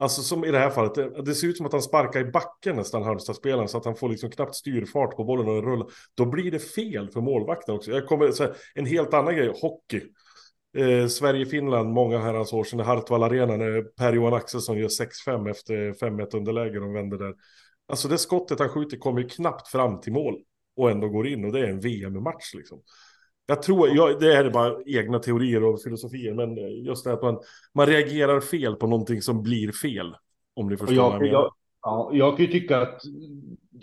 Alltså 0.00 0.22
som 0.22 0.44
i 0.44 0.50
det 0.50 0.58
här 0.58 0.70
fallet, 0.70 0.94
det, 0.94 1.22
det 1.22 1.34
ser 1.34 1.46
ut 1.46 1.56
som 1.56 1.66
att 1.66 1.72
han 1.72 1.82
sparkar 1.82 2.20
i 2.20 2.24
backen 2.24 2.76
nästan 2.76 3.02
Halmstad-spelaren 3.02 3.68
så 3.68 3.78
att 3.78 3.84
han 3.84 3.96
får 3.96 4.08
liksom 4.08 4.30
knappt 4.30 4.54
styrfart 4.54 5.16
på 5.16 5.24
bollen 5.24 5.48
och 5.48 5.54
den 5.54 5.64
rullar. 5.64 5.88
Då 6.14 6.26
blir 6.26 6.50
det 6.50 6.58
fel 6.58 7.10
för 7.10 7.20
målvakten 7.20 7.74
också. 7.74 7.90
Jag 7.90 8.06
kommer 8.06 8.30
så 8.30 8.42
här, 8.42 8.56
en 8.74 8.86
helt 8.86 9.14
annan 9.14 9.36
grej, 9.36 9.52
hockey. 9.62 10.02
Eh, 10.78 11.06
Sverige-Finland, 11.06 11.92
många 11.92 12.18
herrans 12.18 12.52
år 12.52 12.64
sedan, 12.64 12.80
i 12.80 12.82
Hartwall 12.82 13.22
Arena 13.22 13.56
när 13.56 13.82
Per-Johan 13.82 14.34
Axelsson 14.34 14.78
gör 14.78 14.88
6-5 14.88 15.50
efter 15.50 15.92
5-1 15.92 16.36
underläge 16.36 16.80
och 16.80 16.94
vänder 16.94 17.18
där. 17.18 17.34
Alltså 17.88 18.08
det 18.08 18.18
skottet 18.18 18.58
han 18.58 18.68
skjuter 18.68 18.96
kommer 18.96 19.20
ju 19.20 19.28
knappt 19.28 19.68
fram 19.68 20.00
till 20.00 20.12
mål 20.12 20.34
och 20.76 20.90
ändå 20.90 21.08
går 21.08 21.28
in 21.28 21.44
och 21.44 21.52
det 21.52 21.60
är 21.60 21.68
en 21.68 21.80
VM-match 21.80 22.54
liksom. 22.54 22.82
Jag 23.46 23.62
tror, 23.62 23.88
jag, 23.88 24.20
det 24.20 24.34
här 24.34 24.44
är 24.44 24.50
bara 24.50 24.76
egna 24.86 25.18
teorier 25.18 25.64
och 25.64 25.82
filosofier, 25.82 26.34
men 26.34 26.56
just 26.84 27.04
det 27.04 27.12
att 27.12 27.22
man, 27.22 27.38
man 27.74 27.86
reagerar 27.86 28.40
fel 28.40 28.76
på 28.76 28.86
någonting 28.86 29.22
som 29.22 29.42
blir 29.42 29.72
fel. 29.72 30.14
Om 30.54 30.68
ni 30.68 30.76
förstår 30.76 30.96
vad 30.96 31.04
jag 31.04 31.12
jag, 31.12 31.20
menar. 31.20 31.32
jag, 31.32 31.54
ja, 31.82 32.10
jag 32.12 32.36
kan 32.36 32.46
ju 32.46 32.52
tycka 32.52 32.80
att, 32.80 33.02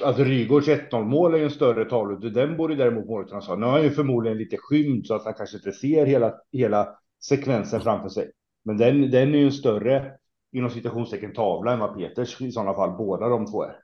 att 0.01 0.19
Rygårds 0.19 0.67
1-0 0.67 1.03
mål 1.03 1.33
är 1.33 1.37
ju 1.37 1.43
en 1.43 1.49
större 1.49 1.85
tavla. 1.85 2.29
Den 2.29 2.57
borde 2.57 2.75
däremot 2.75 3.05
målvakten 3.05 3.41
ha. 3.41 3.55
Nu 3.55 3.65
har 3.65 3.71
han 3.71 3.83
ju 3.83 3.89
förmodligen 3.89 4.37
lite 4.37 4.57
skymd 4.57 5.05
så 5.05 5.13
att 5.15 5.25
han 5.25 5.33
kanske 5.33 5.57
inte 5.57 5.71
ser 5.71 6.05
hela, 6.05 6.33
hela 6.51 6.97
sekvensen 7.23 7.81
framför 7.81 8.09
sig. 8.09 8.31
Men 8.63 8.77
den, 8.77 9.11
den 9.11 9.33
är 9.33 9.37
ju 9.37 9.45
en 9.45 9.51
större, 9.51 10.11
inom 10.51 10.69
citationstecken, 10.69 11.33
tavla 11.33 11.73
än 11.73 11.79
vad 11.79 11.97
Peters 11.97 12.41
i 12.41 12.51
sådana 12.51 12.73
fall, 12.73 12.97
båda 12.97 13.29
de 13.29 13.45
två 13.45 13.63
är. 13.63 13.75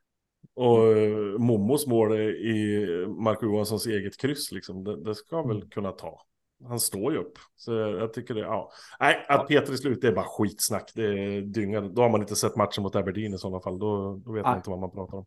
Och 0.54 0.98
eh, 0.98 1.40
Momos 1.40 1.88
mål 1.88 2.20
i 2.20 2.88
Marco 3.24 3.46
Johanssons 3.46 3.88
eget 3.88 4.22
kryss, 4.22 4.52
liksom, 4.52 4.84
det, 4.84 5.04
det 5.04 5.16
ska 5.16 5.36
han 5.36 5.48
väl 5.48 5.70
kunna 5.70 5.92
ta. 5.92 6.22
Han 6.68 6.80
står 6.80 7.14
ju 7.14 7.20
upp. 7.20 7.34
Så 7.56 7.74
jag 7.74 8.14
tycker 8.14 8.34
det, 8.34 8.40
ja. 8.40 8.72
Nej, 9.00 9.26
att 9.30 9.48
Peter 9.48 9.74
i 9.74 9.78
slut, 9.78 10.02
det 10.02 10.08
är 10.08 10.12
bara 10.12 10.26
skitsnack. 10.26 10.92
Det 10.96 11.04
är 11.04 11.42
dynga. 11.42 11.82
Då 11.82 12.02
har 12.02 12.10
man 12.10 12.22
inte 12.22 12.36
sett 12.36 12.56
matchen 12.56 12.84
mot 12.84 12.96
Aberdeen 12.96 13.34
i 13.34 13.38
sådana 13.38 13.62
fall. 13.62 13.80
Då, 13.80 14.22
då 14.26 14.32
vet 14.32 14.44
man 14.44 14.58
inte 14.58 14.70
vad 14.70 14.80
man 14.80 14.92
pratar 14.92 15.18
om. 15.18 15.26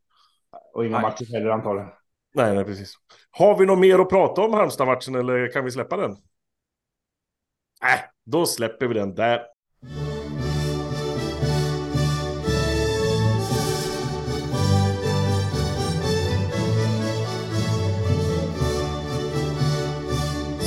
Och 0.74 0.86
inga 0.86 0.98
nej. 0.98 1.02
matcher 1.02 1.32
heller 1.32 1.50
antagligen. 1.50 1.90
Nej, 2.34 2.54
nej, 2.54 2.64
precis. 2.64 2.94
Har 3.30 3.58
vi 3.58 3.66
något 3.66 3.78
mer 3.78 3.98
att 3.98 4.08
prata 4.08 4.40
om 4.40 4.52
Halmstad-matchen 4.52 5.14
eller 5.14 5.52
kan 5.52 5.64
vi 5.64 5.70
släppa 5.70 5.96
den? 5.96 6.16
Nej, 7.82 7.94
äh, 7.94 8.00
då 8.24 8.46
släpper 8.46 8.86
vi 8.86 8.94
den 8.94 9.14
där. 9.14 9.40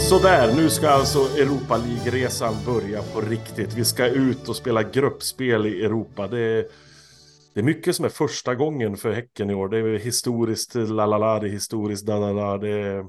Sådär, 0.09 0.53
nu 0.55 0.69
ska 0.69 0.89
alltså 0.89 1.19
Europa 1.19 1.77
League-resan 1.77 2.53
börja 2.65 3.01
på 3.01 3.21
riktigt. 3.21 3.73
Vi 3.73 3.85
ska 3.85 4.07
ut 4.07 4.49
och 4.49 4.55
spela 4.55 4.83
gruppspel 4.83 5.65
i 5.65 5.85
Europa. 5.85 6.27
Det 6.27 6.71
det 7.57 7.61
är 7.61 7.65
mycket 7.65 7.95
som 7.95 8.05
är 8.05 8.09
första 8.09 8.55
gången 8.55 8.97
för 8.97 9.11
Häcken 9.11 9.49
i 9.49 9.53
år. 9.53 9.69
Det 9.69 9.77
är 9.77 9.99
historiskt 9.99 10.75
lalala, 10.75 11.39
det 11.39 11.47
är 11.47 11.51
historiskt 11.51 12.05
dadada. 12.05 12.57
Det 12.57 12.69
är... 12.69 13.05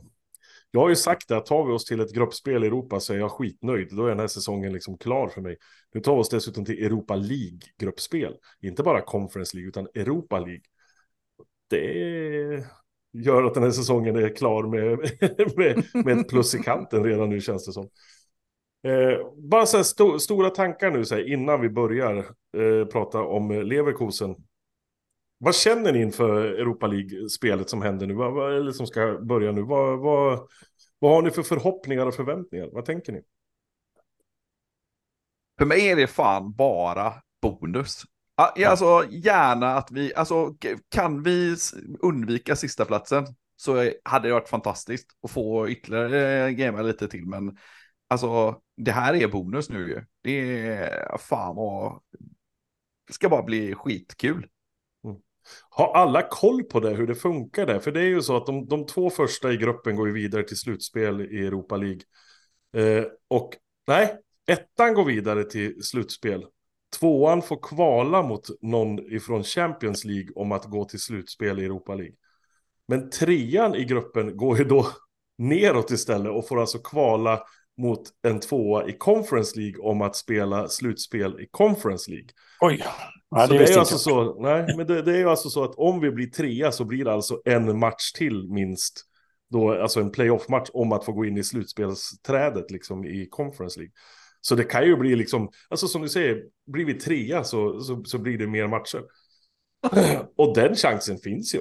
Jag 0.70 0.80
har 0.80 0.88
ju 0.88 0.96
sagt 0.96 1.28
det, 1.28 1.36
att 1.36 1.46
tar 1.46 1.66
vi 1.66 1.72
oss 1.72 1.84
till 1.84 2.00
ett 2.00 2.14
gruppspel 2.14 2.64
i 2.64 2.66
Europa 2.66 3.00
så 3.00 3.12
är 3.12 3.18
jag 3.18 3.30
skitnöjd. 3.30 3.88
Då 3.90 4.04
är 4.04 4.08
den 4.08 4.18
här 4.18 4.26
säsongen 4.26 4.72
liksom 4.72 4.98
klar 4.98 5.28
för 5.28 5.40
mig. 5.40 5.56
Nu 5.94 6.00
tar 6.00 6.14
vi 6.14 6.20
oss 6.20 6.28
dessutom 6.28 6.64
till 6.64 6.84
Europa 6.84 7.16
League-gruppspel. 7.16 8.34
Inte 8.62 8.82
bara 8.82 9.02
Conference 9.02 9.56
League, 9.56 9.68
utan 9.68 9.86
Europa 9.94 10.38
League. 10.38 10.62
Det 11.70 12.64
gör 13.12 13.44
att 13.44 13.54
den 13.54 13.62
här 13.62 13.70
säsongen 13.70 14.16
är 14.16 14.36
klar 14.36 14.62
med, 14.62 14.98
med, 15.56 16.04
med 16.04 16.18
ett 16.18 16.28
plus 16.28 16.54
i 16.54 16.58
kanten 16.58 17.04
redan 17.04 17.30
nu 17.30 17.40
känns 17.40 17.66
det 17.66 17.72
som. 17.72 17.88
Eh, 18.82 19.32
bara 19.36 19.66
så 19.66 19.84
sto 19.84 20.18
stora 20.18 20.50
tankar 20.50 20.90
nu 20.90 21.04
så 21.04 21.14
här, 21.14 21.32
innan 21.32 21.60
vi 21.60 21.68
börjar 21.68 22.16
eh, 22.56 22.86
prata 22.92 23.22
om 23.22 23.50
Leverkusen. 23.50 24.36
Vad 25.38 25.54
känner 25.54 25.92
ni 25.92 26.02
inför 26.02 26.44
Europa 26.44 26.86
League-spelet 26.86 27.70
som 27.70 27.82
händer 27.82 28.06
nu? 28.06 28.14
Vad, 28.14 28.56
eller 28.56 28.72
som 28.72 28.86
ska 28.86 29.18
börja 29.18 29.52
nu? 29.52 29.62
Vad, 29.62 29.98
vad, 29.98 30.48
vad 30.98 31.10
har 31.10 31.22
ni 31.22 31.30
för 31.30 31.42
förhoppningar 31.42 32.06
och 32.06 32.14
förväntningar? 32.14 32.68
Vad 32.72 32.84
tänker 32.84 33.12
ni? 33.12 33.22
För 35.58 35.64
mig 35.64 35.88
är 35.88 35.96
det 35.96 36.06
fan 36.06 36.52
bara 36.52 37.12
bonus. 37.42 38.02
Alltså 38.34 39.04
gärna 39.10 39.74
att 39.74 39.90
vi, 39.90 40.14
alltså 40.14 40.54
kan 40.88 41.22
vi 41.22 41.56
undvika 42.00 42.56
sista 42.56 42.84
platsen 42.84 43.26
så 43.56 43.92
hade 44.04 44.28
det 44.28 44.34
varit 44.34 44.48
fantastiskt 44.48 45.06
att 45.22 45.30
få 45.30 45.68
ytterligare 45.68 46.46
eh, 46.46 46.50
gamea 46.50 46.82
lite 46.82 47.08
till. 47.08 47.26
Men 47.26 47.56
alltså 48.08 48.60
det 48.76 48.92
här 48.92 49.14
är 49.14 49.28
bonus 49.28 49.70
nu 49.70 49.88
ju. 49.88 50.04
Det 50.22 50.66
är 50.66 51.18
fan 51.18 51.56
vad, 51.56 52.00
det 53.06 53.12
ska 53.12 53.28
bara 53.28 53.42
bli 53.42 53.74
skitkul. 53.74 54.46
Mm. 55.04 55.16
Har 55.70 55.94
alla 55.94 56.22
koll 56.22 56.62
på 56.62 56.80
det, 56.80 56.90
hur 56.90 57.06
det 57.06 57.14
funkar 57.14 57.66
där? 57.66 57.78
För 57.78 57.92
det 57.92 58.00
är 58.00 58.06
ju 58.06 58.22
så 58.22 58.36
att 58.36 58.46
de, 58.46 58.68
de 58.68 58.86
två 58.86 59.10
första 59.10 59.52
i 59.52 59.56
gruppen 59.56 59.96
går 59.96 60.06
ju 60.06 60.12
vidare 60.12 60.42
till 60.42 60.56
slutspel 60.56 61.20
i 61.20 61.46
Europa 61.46 61.76
League. 61.76 62.00
Eh, 62.72 63.04
och 63.28 63.56
nej, 63.86 64.16
ettan 64.46 64.94
går 64.94 65.04
vidare 65.04 65.44
till 65.44 65.84
slutspel. 65.84 66.46
Tvåan 66.98 67.42
får 67.42 67.62
kvala 67.62 68.22
mot 68.22 68.48
någon 68.60 68.98
ifrån 68.98 69.44
Champions 69.44 70.04
League 70.04 70.28
om 70.34 70.52
att 70.52 70.64
gå 70.64 70.84
till 70.84 71.00
slutspel 71.00 71.58
i 71.58 71.64
Europa 71.64 71.94
League. 71.94 72.16
Men 72.88 73.10
trean 73.10 73.74
i 73.74 73.84
gruppen 73.84 74.36
går 74.36 74.58
ju 74.58 74.64
då 74.64 74.86
neråt 75.38 75.90
istället 75.90 76.32
och 76.32 76.48
får 76.48 76.60
alltså 76.60 76.78
kvala 76.78 77.42
mot 77.78 78.02
en 78.22 78.40
tvåa 78.40 78.88
i 78.88 78.92
Conference 78.92 79.60
League 79.60 79.80
om 79.80 80.02
att 80.02 80.16
spela 80.16 80.68
slutspel 80.68 81.40
i 81.40 81.48
Conference 81.50 82.10
League. 82.10 82.28
Oj, 82.60 82.84
ja, 83.30 83.46
det, 83.46 83.58
det 83.58 83.64
är 83.64 83.78
alltså 83.78 83.98
så. 83.98 84.40
Nej, 84.42 84.76
men 84.76 84.86
det, 84.86 85.02
det, 85.02 85.12
är 85.12 85.18
ju 85.18 85.28
alltså 85.28 85.50
så 85.50 85.64
att 85.64 85.74
om 85.74 86.00
vi 86.00 86.10
blir 86.10 86.26
trea 86.26 86.72
så 86.72 86.84
blir 86.84 87.04
det 87.04 87.12
alltså 87.12 87.42
en 87.44 87.78
match 87.78 88.12
till 88.12 88.48
minst. 88.48 89.04
Då, 89.50 89.82
alltså 89.82 90.00
en 90.00 90.10
playoff-match 90.10 90.68
om 90.72 90.92
att 90.92 91.04
få 91.04 91.12
gå 91.12 91.24
in 91.24 91.36
i 91.36 91.44
slutspelsträdet 91.44 92.70
liksom 92.70 93.04
i 93.04 93.28
Conference 93.30 93.80
League. 93.80 93.92
Så 94.40 94.54
det 94.54 94.64
kan 94.64 94.84
ju 94.84 94.96
bli 94.96 95.16
liksom, 95.16 95.50
alltså 95.68 95.88
som 95.88 96.02
du 96.02 96.08
säger, 96.08 96.42
blir 96.66 96.84
vi 96.84 96.94
trea 96.94 97.44
så, 97.44 97.80
så, 97.80 98.04
så 98.04 98.18
blir 98.18 98.38
det 98.38 98.46
mer 98.46 98.66
matcher. 98.66 99.02
Och 100.36 100.54
den 100.54 100.74
chansen 100.74 101.18
finns 101.18 101.54
ju. 101.54 101.60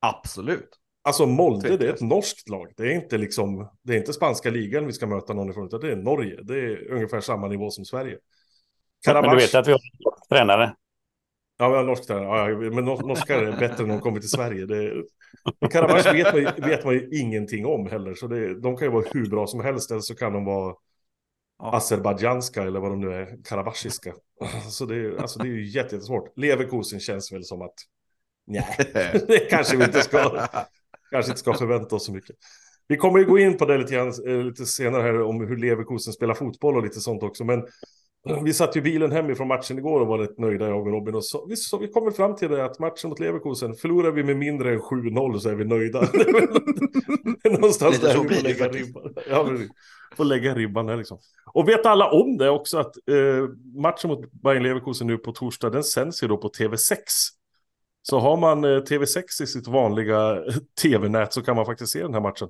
Absolut. 0.00 0.77
Alltså 1.08 1.26
Molde, 1.26 1.76
det 1.76 1.86
är 1.86 1.92
ett 1.92 2.00
norskt 2.00 2.48
lag. 2.48 2.72
Det 2.76 2.82
är 2.82 2.94
inte 2.94 3.18
liksom, 3.18 3.70
det 3.82 3.92
är 3.92 3.96
inte 3.96 4.12
spanska 4.12 4.50
ligan 4.50 4.86
vi 4.86 4.92
ska 4.92 5.06
möta 5.06 5.32
någon 5.32 5.50
ifrån, 5.50 5.66
utan 5.66 5.80
det 5.80 5.92
är 5.92 5.96
Norge. 5.96 6.42
Det 6.42 6.58
är 6.58 6.92
ungefär 6.92 7.20
samma 7.20 7.48
nivå 7.48 7.70
som 7.70 7.84
Sverige. 7.84 8.18
Karabash... 9.04 9.28
Men 9.28 9.38
du 9.38 9.42
vet 9.44 9.54
att 9.54 9.68
vi 9.68 9.72
har 9.72 9.80
tränare. 10.28 10.74
Ja, 11.58 11.68
vi 11.68 11.76
har 11.76 11.84
norsk 11.84 12.06
tränare. 12.06 12.50
Ja, 12.50 12.70
men 12.70 12.84
norskar 12.84 13.42
är 13.42 13.56
bättre 13.56 13.86
när 13.86 13.94
de 13.94 14.00
kommer 14.00 14.20
till 14.20 14.30
Sverige. 14.30 14.66
Det... 14.66 15.04
Karabach 15.70 16.14
vet 16.14 16.32
man, 16.32 16.42
ju, 16.42 16.68
vet 16.68 16.84
man 16.84 16.94
ju 16.94 17.08
ingenting 17.12 17.66
om 17.66 17.86
heller, 17.86 18.14
så 18.14 18.26
det, 18.26 18.60
de 18.60 18.76
kan 18.76 18.86
ju 18.86 18.92
vara 18.92 19.04
hur 19.12 19.30
bra 19.30 19.46
som 19.46 19.60
helst, 19.60 19.90
eller 19.90 20.00
så 20.00 20.14
kan 20.14 20.32
de 20.32 20.44
vara 20.44 20.74
ja. 21.58 21.76
azerbajdzjanska 21.76 22.62
eller 22.62 22.80
vad 22.80 22.90
de 22.90 23.00
nu 23.00 23.12
är, 23.14 23.44
karabashiska. 23.44 24.14
Så 24.70 24.86
det 24.86 24.94
är, 24.94 25.16
alltså, 25.16 25.38
det 25.38 25.48
är 25.48 25.52
ju 25.52 25.68
jättesvårt. 25.68 26.38
Leverkusen 26.38 27.00
känns 27.00 27.32
väl 27.32 27.44
som 27.44 27.62
att 27.62 27.74
nej, 28.46 28.76
det 29.28 29.50
kanske 29.50 29.76
vi 29.76 29.84
inte 29.84 30.00
ska, 30.00 30.48
kanske 31.10 31.30
inte 31.30 31.40
ska 31.40 31.54
förvänta 31.54 31.96
oss 31.96 32.06
så 32.06 32.12
mycket. 32.12 32.36
Vi 32.88 32.96
kommer 32.96 33.18
ju 33.18 33.24
gå 33.24 33.38
in 33.38 33.56
på 33.56 33.64
det 33.64 33.78
lite, 33.78 33.94
grann, 33.94 34.12
eh, 34.26 34.44
lite 34.44 34.66
senare 34.66 35.02
här 35.02 35.22
om 35.22 35.40
hur 35.40 35.56
Leverkusen 35.56 36.12
spelar 36.12 36.34
fotboll 36.34 36.76
och 36.76 36.82
lite 36.82 37.00
sånt 37.00 37.22
också. 37.22 37.44
Men 37.44 37.62
vi 38.44 38.52
satt 38.52 38.76
ju 38.76 38.80
bilen 38.80 39.12
hemifrån 39.12 39.48
matchen 39.48 39.78
igår 39.78 40.00
och 40.00 40.06
var 40.06 40.18
rätt 40.18 40.38
nöjda 40.38 40.68
jag 40.68 40.80
och 40.80 40.92
Robin. 40.92 41.14
Och 41.14 41.24
så, 41.24 41.46
vi, 41.46 41.56
så 41.56 41.78
vi 41.78 41.88
kom 41.88 42.12
fram 42.12 42.36
till 42.36 42.48
det 42.48 42.64
att 42.64 42.78
matchen 42.78 43.10
mot 43.10 43.20
Leverkusen, 43.20 43.74
förlorar 43.74 44.10
vi 44.10 44.24
med 44.24 44.36
mindre 44.36 44.72
än 44.72 44.80
7-0 44.80 45.38
så 45.38 45.48
är 45.48 45.54
vi 45.54 45.64
nöjda. 45.64 46.00
Någonstans 47.50 47.94
Lite 47.94 48.06
där 48.06 48.22
vi 48.22 48.34
får 48.34 48.42
lägga 48.42 48.68
ribban. 48.68 49.14
Ja, 49.30 49.50
får 50.16 50.24
lägga 50.24 50.54
ribban 50.54 50.88
här 50.88 50.96
liksom. 50.96 51.18
Och 51.52 51.68
vet 51.68 51.86
alla 51.86 52.10
om 52.10 52.36
det 52.38 52.50
också 52.50 52.78
att 52.78 52.96
eh, 53.10 53.48
matchen 53.82 54.10
mot 54.10 54.32
Bayern 54.32 54.62
Leverkusen 54.62 55.06
nu 55.06 55.18
på 55.18 55.32
torsdag, 55.32 55.70
den 55.70 55.84
sänds 55.84 56.22
ju 56.22 56.28
då 56.28 56.36
på 56.36 56.48
TV6. 56.48 56.96
Så 58.10 58.18
har 58.18 58.36
man 58.36 58.64
eh, 58.64 58.68
TV6 58.68 59.42
i 59.42 59.46
sitt 59.46 59.68
vanliga 59.68 60.36
eh, 60.36 60.54
tv-nät 60.82 61.32
så 61.32 61.42
kan 61.42 61.56
man 61.56 61.66
faktiskt 61.66 61.92
se 61.92 62.02
den 62.02 62.14
här 62.14 62.20
matchen 62.20 62.48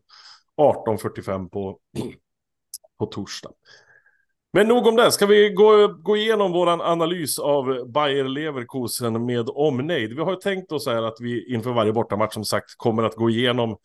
18.45 0.60 1.48
på, 1.48 1.78
på 2.98 3.06
torsdag. 3.06 3.50
Men 4.52 4.68
nog 4.68 4.86
om 4.86 4.96
det, 4.96 5.12
ska 5.12 5.26
vi 5.26 5.50
gå, 5.50 5.88
gå 5.88 6.16
igenom 6.16 6.52
vår 6.52 6.68
analys 6.68 7.38
av 7.38 7.90
Bayer 7.92 8.24
Leverkusen 8.24 9.26
med 9.26 9.48
omnejd. 9.48 10.12
Vi 10.12 10.22
har 10.22 10.30
ju 10.30 10.36
tänkt 10.36 10.72
oss 10.72 10.86
här 10.86 11.02
att 11.02 11.16
vi 11.20 11.54
inför 11.54 11.70
varje 11.70 11.92
bortamatch 11.92 12.34
som 12.34 12.44
sagt 12.44 12.74
kommer 12.76 13.02
att 13.02 13.14
gå 13.14 13.30
igenom 13.30 13.76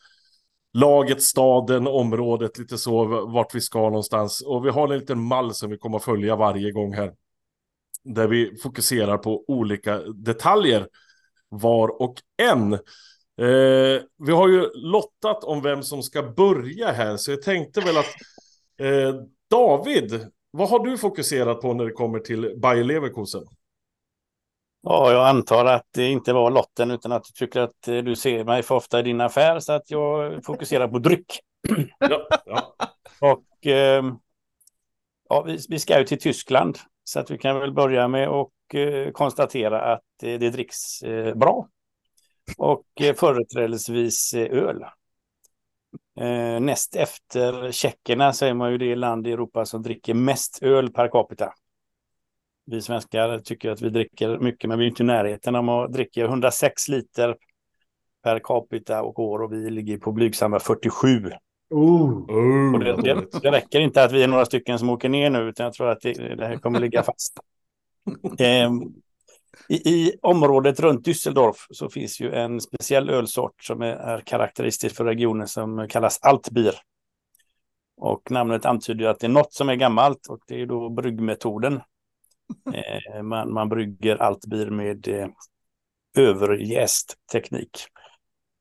laget, 0.74 1.24
staden, 1.24 1.88
området, 1.88 2.58
lite 2.58 2.78
så, 2.78 3.06
vart 3.26 3.56
vi 3.56 3.62
ska 3.62 3.80
någonstans. 3.80 4.42
Och 4.42 4.66
vi 4.66 4.70
har 4.70 4.94
en 4.94 5.00
liten 5.00 5.20
mall 5.22 5.54
som 5.54 5.70
vi 5.70 5.78
kommer 5.78 5.98
att 5.98 6.04
följa 6.04 6.36
varje 6.36 6.72
gång 6.72 6.94
här. 6.94 7.14
Där 8.04 8.28
vi 8.28 8.58
fokuserar 8.64 9.18
på 9.18 9.44
olika 9.48 10.00
detaljer, 10.00 10.88
var 11.62 12.02
och 12.02 12.16
en. 12.38 12.74
Eh, 12.74 14.02
vi 14.18 14.32
har 14.32 14.48
ju 14.48 14.70
lottat 14.74 15.44
om 15.44 15.62
vem 15.62 15.84
som 15.84 16.04
ska 16.04 16.24
börja 16.24 16.92
här, 16.92 17.18
så 17.18 17.32
jag 17.32 17.42
tänkte 17.42 17.82
väl 17.82 17.98
att 17.98 18.14
eh, 18.80 19.16
David, 19.50 20.28
vad 20.52 20.70
har 20.70 20.86
du 20.86 20.98
fokuserat 20.98 21.62
på 21.62 21.74
när 21.74 21.86
det 21.86 21.92
kommer 21.92 22.20
till 22.20 22.60
Bayer 22.62 22.84
Leverkusen? 22.84 23.44
Ja, 24.86 25.12
jag 25.12 25.28
antar 25.28 25.66
att 25.66 25.88
det 25.94 26.08
inte 26.08 26.34
var 26.34 26.52
lotten 26.52 26.92
utan 26.92 27.12
att 27.12 27.24
du 27.24 27.46
tycker 27.46 27.60
att 27.60 27.88
eh, 27.88 27.98
du 27.98 28.16
ser 28.16 28.44
mig 28.44 28.64
för 28.64 28.76
ofta 28.76 29.00
i 29.00 29.04
din 29.04 29.22
affär 29.22 29.60
så 29.60 29.74
att 29.74 29.92
jag 29.92 30.46
fokuserar 30.46 30.88
på 30.88 31.00
dryck. 31.00 31.40
Ja, 32.00 32.28
ja. 32.46 32.76
Och 33.22 33.68
eh, 33.68 34.04
ja, 35.30 35.42
vi, 35.42 35.60
vi, 35.70 35.80
ska 35.80 36.00
ju 36.00 36.06
till 36.06 36.20
Tyskland 36.20 36.78
så 37.04 37.20
att 37.20 37.32
vi 37.32 37.38
kan 37.38 37.60
väl 37.60 37.74
börja 37.74 38.08
med 38.08 38.28
eh, 38.28 38.48
konstatera 39.14 39.94
att 39.94 40.24
eh, 40.24 40.40
det 40.40 40.50
dricks 40.50 41.04
eh, 41.04 41.36
bra. 41.36 41.68
Och 42.58 42.86
eh, 43.02 43.16
företrädesvis 43.16 44.34
öl. 44.34 44.86
näst 46.62 46.96
efter 46.96 47.72
tjeckerna 47.72 48.34
så 48.34 48.46
är 48.46 48.54
man 48.54 48.72
ju 48.72 48.78
det 48.78 48.96
land 48.96 49.28
i 49.28 49.32
Europa 49.32 49.66
som 49.66 49.82
dricker 49.82 50.14
mest 50.14 50.64
öl 50.64 50.92
per 50.92 51.08
capita. 51.08 51.54
Vi 52.66 52.82
svenskar 52.82 53.40
tycker 53.40 53.70
att 53.72 53.82
vi 53.82 53.90
dricker 53.90 54.38
mycket, 54.38 54.68
men 54.68 54.80
vi 54.80 54.86
är 54.86 54.90
inte 54.90 55.04
i 55.04 55.06
närheten 55.06 55.56
om 55.56 55.70
att 55.70 55.94
dricka 55.94 56.26
106 56.26 56.88
liter 56.88 57.36
per 58.24 58.40
capita 58.40 59.04
och 59.04 59.20
år 59.20 59.42
och 59.42 59.54
vi 59.54 59.70
ligger 59.70 59.98
på 59.98 60.12
blygsamma 60.12 60.60
47. 60.60 61.32
Oh. 61.70 62.74
Och 62.74 62.80
det, 62.80 63.02
det, 63.02 63.42
det, 63.42 63.52
räcker 63.52 63.80
inte 63.80 64.04
att 64.04 64.12
vi 64.12 64.24
är 64.24 64.28
några 64.28 64.46
stycken 64.46 64.80
som 64.80 64.90
åker 64.90 65.10
ner 65.10 65.30
nu, 65.30 65.40
utan 65.40 65.64
jag 65.64 65.74
tror 65.74 65.90
att 65.90 66.02
det, 66.02 66.36
det 66.36 66.46
här 66.46 66.56
kommer 66.56 66.80
ligga 66.80 67.04
fast. 67.04 67.40
Ehm, 68.40 68.82
i, 69.70 69.76
I 69.76 70.20
området 70.22 70.80
runt 70.80 71.08
Düsseldorf 71.08 71.68
så 71.70 71.90
finns 71.90 72.22
ju 72.22 72.34
en 72.34 72.62
speciell 72.62 73.10
ölsort 73.10 73.64
som 73.64 73.82
är, 73.82 73.96
är 73.96 74.22
karaktäristisk 74.22 74.96
för 74.96 75.06
regionen 75.06 75.48
som 75.48 75.88
kallas 75.90 76.20
Altbier. 76.22 76.76
Och 77.98 78.32
namnet 78.32 78.66
antyder 78.66 79.06
att 79.06 79.20
det 79.20 79.28
är 79.28 79.30
något 79.30 79.54
som 79.54 79.70
är 79.70 79.76
gammalt 79.76 80.28
och 80.28 80.40
det 80.48 80.62
är 80.62 80.66
då 80.66 80.90
bryggmetoden 80.90 81.82
Eh, 82.74 83.24
man, 83.24 83.54
man 83.54 83.70
brygger 83.70 84.16
Altbier 84.16 84.70
med 84.70 85.08
eh, 85.08 85.28
överjäst 86.18 87.16
teknik. 87.32 87.86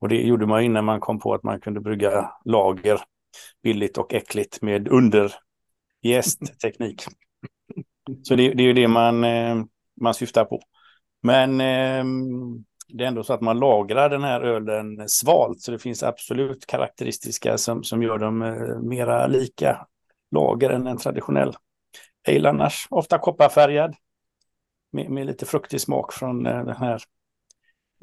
Och 0.00 0.08
det 0.08 0.22
gjorde 0.22 0.46
man 0.46 0.62
innan 0.62 0.84
man 0.84 1.00
kom 1.00 1.20
på 1.20 1.34
att 1.34 1.42
man 1.42 1.60
kunde 1.60 1.80
brygga 1.80 2.30
lager 2.44 3.00
billigt 3.62 3.98
och 3.98 4.14
äckligt 4.14 4.62
med 4.62 4.88
underjäst 4.88 6.60
teknik. 6.62 7.02
Så 8.22 8.34
det, 8.34 8.54
det 8.54 8.62
är 8.62 8.66
ju 8.66 8.72
det 8.72 8.88
man, 8.88 9.24
eh, 9.24 9.64
man 10.00 10.14
syftar 10.14 10.44
på. 10.44 10.62
Men 11.22 11.60
eh, 11.60 12.04
det 12.88 13.04
är 13.04 13.08
ändå 13.08 13.24
så 13.24 13.32
att 13.32 13.40
man 13.40 13.58
lagrar 13.58 14.08
den 14.10 14.22
här 14.22 14.40
ölen 14.40 15.08
svalt, 15.08 15.60
så 15.60 15.72
det 15.72 15.78
finns 15.78 16.02
absolut 16.02 16.66
karaktäristiska 16.66 17.58
som, 17.58 17.84
som 17.84 18.02
gör 18.02 18.18
dem 18.18 18.42
eh, 18.42 18.80
mera 18.80 19.26
lika 19.26 19.86
lager 20.30 20.70
än 20.70 20.86
en 20.86 20.98
traditionell 20.98 21.54
ale 22.28 22.48
annars. 22.48 22.86
Ofta 22.90 23.18
kopparfärgad 23.18 23.94
med, 24.92 25.10
med 25.10 25.26
lite 25.26 25.46
fruktig 25.46 25.80
smak 25.80 26.12
från 26.12 26.42
den 26.42 26.76
här 26.76 27.02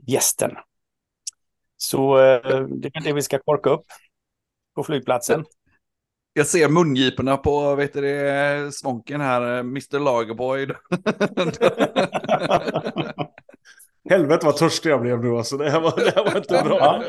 gästen. 0.07 0.51
Så 1.77 2.17
det 2.17 2.87
är 2.93 3.03
det 3.03 3.13
vi 3.13 3.21
ska 3.21 3.39
korka 3.39 3.69
upp 3.69 3.85
på 4.75 4.83
flygplatsen. 4.83 5.45
Jag 6.33 6.47
ser 6.47 6.69
mungiporna 6.69 7.37
på 7.37 7.75
vet 7.75 7.93
du, 7.93 8.01
det, 8.01 8.75
Svånken 8.75 9.21
här, 9.21 9.41
eh, 9.41 9.59
Mr 9.59 9.99
Lagerboy. 9.99 10.67
Helvete 14.09 14.45
vad 14.45 14.57
törstig 14.57 14.89
jag 14.89 15.01
blev 15.01 15.23
nu 15.23 15.37
alltså. 15.37 15.57
Det 15.57 15.69
här 15.69 15.81
var, 15.81 15.93
det 15.95 16.13
här 16.15 16.25
var 16.25 16.37
inte 16.37 16.61
bra. 16.63 17.03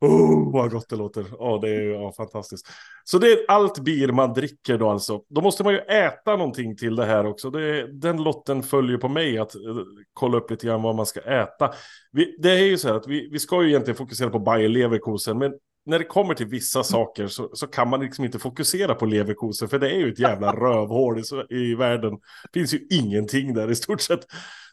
Oh, 0.00 0.52
vad 0.52 0.70
gott 0.70 0.88
det 0.88 0.96
låter. 0.96 1.24
Ja, 1.38 1.58
det 1.62 1.68
är 1.68 1.80
ja, 1.80 2.12
fantastiskt. 2.16 2.66
Så 3.04 3.18
det 3.18 3.32
är 3.32 3.38
allt 3.48 3.78
bir 3.78 4.12
man 4.12 4.32
dricker 4.32 4.78
då 4.78 4.90
alltså. 4.90 5.22
Då 5.28 5.40
måste 5.40 5.64
man 5.64 5.72
ju 5.72 5.78
äta 5.78 6.36
någonting 6.36 6.76
till 6.76 6.96
det 6.96 7.04
här 7.04 7.26
också. 7.26 7.50
Det, 7.50 7.92
den 7.92 8.22
lotten 8.22 8.62
följer 8.62 8.98
på 8.98 9.08
mig 9.08 9.38
att 9.38 9.56
uh, 9.56 9.82
kolla 10.12 10.38
upp 10.38 10.50
lite 10.50 10.66
grann 10.66 10.82
vad 10.82 10.94
man 10.94 11.06
ska 11.06 11.20
äta. 11.20 11.72
Vi, 12.12 12.36
det 12.38 12.50
är 12.50 12.64
ju 12.64 12.78
så 12.78 12.88
här 12.88 12.94
att 12.94 13.06
vi, 13.06 13.28
vi 13.32 13.38
ska 13.38 13.62
ju 13.62 13.68
egentligen 13.68 13.96
fokusera 13.96 14.30
på 14.30 14.38
Bayer 14.38 14.68
Leverkusen, 14.68 15.38
men 15.38 15.52
när 15.90 15.98
det 15.98 16.04
kommer 16.04 16.34
till 16.34 16.46
vissa 16.46 16.84
saker 16.84 17.26
så, 17.26 17.50
så 17.52 17.66
kan 17.66 17.90
man 17.90 18.00
liksom 18.00 18.24
inte 18.24 18.38
fokusera 18.38 18.94
på 18.94 19.06
leverkosen 19.06 19.68
för 19.68 19.78
det 19.78 19.90
är 19.90 19.98
ju 19.98 20.12
ett 20.12 20.18
jävla 20.18 20.52
rövhål 20.56 21.18
i, 21.18 21.54
i 21.54 21.74
världen. 21.74 22.18
Det 22.52 22.58
finns 22.58 22.74
ju 22.74 22.86
ingenting 22.90 23.54
där 23.54 23.70
i 23.70 23.74
stort 23.74 24.00
sett. 24.00 24.20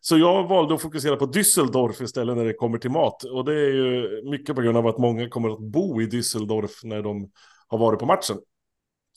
Så 0.02 0.18
jag 0.18 0.48
valde 0.48 0.76
att 0.76 0.82
fokusera 0.82 1.16
på 1.16 1.26
Düsseldorf 1.26 2.04
istället 2.04 2.38
när 2.38 2.46
det 2.46 2.54
kommer 2.54 2.78
till 2.78 2.92
mat. 2.92 3.24
Och 3.24 3.46
det 3.46 3.54
är 3.54 3.74
ju 3.74 4.22
mycket 4.30 4.56
på 4.56 4.62
grund 4.62 4.78
av 4.78 4.88
att 4.88 4.98
många 4.98 5.30
kommer 5.30 5.50
att 5.50 5.60
bo 5.60 6.02
i 6.02 6.06
Düsseldorf 6.06 6.72
när 6.84 7.02
de 7.02 7.32
har 7.68 7.78
varit 7.78 8.00
på 8.00 8.06
matchen. 8.06 8.38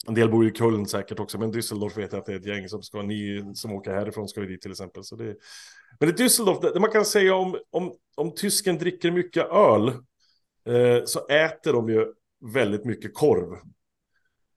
En 0.07 0.13
del 0.13 0.29
bor 0.29 0.47
i 0.47 0.51
Köln 0.51 0.85
säkert 0.85 1.19
också, 1.19 1.39
men 1.39 1.53
Düsseldorf 1.53 1.97
vet 1.97 2.11
jag 2.11 2.19
att 2.19 2.25
det 2.25 2.33
är 2.33 2.39
ett 2.39 2.45
gäng 2.45 2.69
som 2.69 2.83
ska, 2.83 3.01
ni 3.01 3.51
som 3.55 3.71
åker 3.71 3.91
härifrån 3.91 4.27
ska 4.27 4.41
ju 4.41 4.47
dit 4.47 4.61
till 4.61 4.71
exempel. 4.71 5.03
Så 5.03 5.15
det, 5.15 5.35
men 5.99 6.09
i 6.09 6.11
Düsseldorf, 6.11 6.71
det 6.73 6.79
man 6.79 6.91
kan 6.91 7.05
säga 7.05 7.35
om, 7.35 7.55
om, 7.71 7.93
om 8.15 8.35
tysken 8.35 8.77
dricker 8.77 9.11
mycket 9.11 9.51
öl, 9.51 9.93
Eh, 10.65 11.05
så 11.05 11.27
äter 11.27 11.73
de 11.73 11.89
ju 11.89 12.05
väldigt 12.53 12.85
mycket 12.85 13.13
korv. 13.13 13.57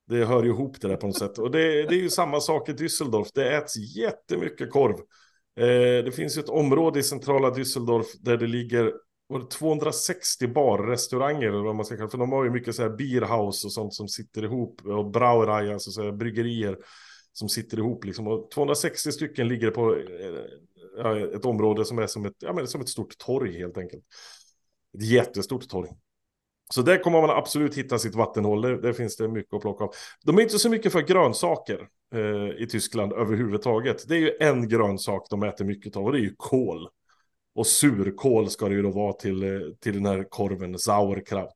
Det 0.07 0.25
hör 0.25 0.43
ju 0.43 0.49
ihop 0.49 0.81
det 0.81 0.89
där 0.89 0.97
på 0.97 1.07
något 1.07 1.19
sätt. 1.19 1.39
Och 1.39 1.51
det, 1.51 1.83
det 1.83 1.95
är 1.95 2.03
ju 2.03 2.11
samma 2.11 2.41
sak 2.41 2.69
i 2.69 2.73
Düsseldorf. 2.73 3.29
Det 3.35 3.57
äts 3.57 3.77
jättemycket 3.77 4.71
korv. 4.71 4.95
Eh, 5.57 6.05
det 6.05 6.15
finns 6.15 6.37
ju 6.37 6.41
ett 6.41 6.49
område 6.49 6.99
i 7.01 7.03
centrala 7.03 7.51
Düsseldorf 7.51 8.07
där 8.21 8.37
det 8.37 8.47
ligger 8.47 8.93
260 9.59 10.49
barrestauranger 10.49 11.49
eller 11.49 11.63
vad 11.63 11.77
man 11.77 11.85
ska 11.85 11.97
kalla 11.97 12.09
för 12.09 12.19
de 12.19 12.33
har 12.33 12.45
ju 12.45 12.51
mycket 12.51 12.75
så 12.75 12.83
här 12.83 12.91
beerhouse 12.91 13.67
och 13.67 13.73
sånt 13.73 13.95
som 13.95 14.09
sitter 14.09 14.45
ihop 14.45 14.81
och 14.85 15.11
brauerei, 15.11 15.73
alltså 15.73 15.91
så 15.91 16.03
här 16.03 16.13
bryggerier 16.13 16.79
som 17.33 17.49
sitter 17.49 17.79
ihop 17.79 18.05
liksom 18.05 18.27
och 18.27 18.51
260 18.51 19.13
stycken 19.13 19.49
ligger 19.49 19.71
på 19.71 19.97
eh, 21.05 21.37
ett 21.37 21.45
område 21.45 21.85
som 21.85 21.99
är 21.99 22.07
som 22.07 22.27
ett, 22.27 22.37
ja, 22.39 22.53
men 22.53 22.67
som 22.67 22.81
ett 22.81 22.89
stort 22.89 23.19
torg 23.19 23.59
helt 23.59 23.79
enkelt. 23.79 24.05
Ett 24.95 25.03
jättestort 25.03 25.69
torg. 25.69 25.91
Så 26.75 26.83
där 26.83 26.99
kommer 26.99 27.21
man 27.21 27.31
absolut 27.31 27.75
hitta 27.75 27.99
sitt 27.99 28.15
vattenhål. 28.15 28.63
Där, 28.63 28.77
där 28.77 28.93
finns 28.93 29.17
det 29.17 29.29
mycket 29.29 29.55
att 29.55 29.61
plocka 29.61 29.85
av. 29.85 29.95
De 30.25 30.39
är 30.39 30.43
inte 30.43 30.59
så 30.59 30.71
mycket 30.71 30.93
för 30.93 31.01
grönsaker 31.01 31.89
eh, 32.15 32.63
i 32.63 32.67
Tyskland 32.71 33.13
överhuvudtaget. 33.13 34.09
Det 34.09 34.15
är 34.15 34.19
ju 34.19 34.37
en 34.41 34.69
grönsak 34.69 35.27
de 35.31 35.43
äter 35.43 35.65
mycket 35.65 35.97
av 35.97 36.05
och 36.05 36.13
det 36.13 36.19
är 36.19 36.23
ju 36.23 36.35
kål. 36.37 36.89
Och 37.55 37.67
surkål 37.67 38.51
ska 38.51 38.69
det 38.69 38.75
ju 38.75 38.83
då 38.83 38.91
vara 38.91 39.13
till, 39.13 39.43
eh, 39.43 39.61
till 39.81 39.95
den 39.95 40.07
här 40.07 40.27
korven, 40.29 40.79
sauerkraut. 40.79 41.55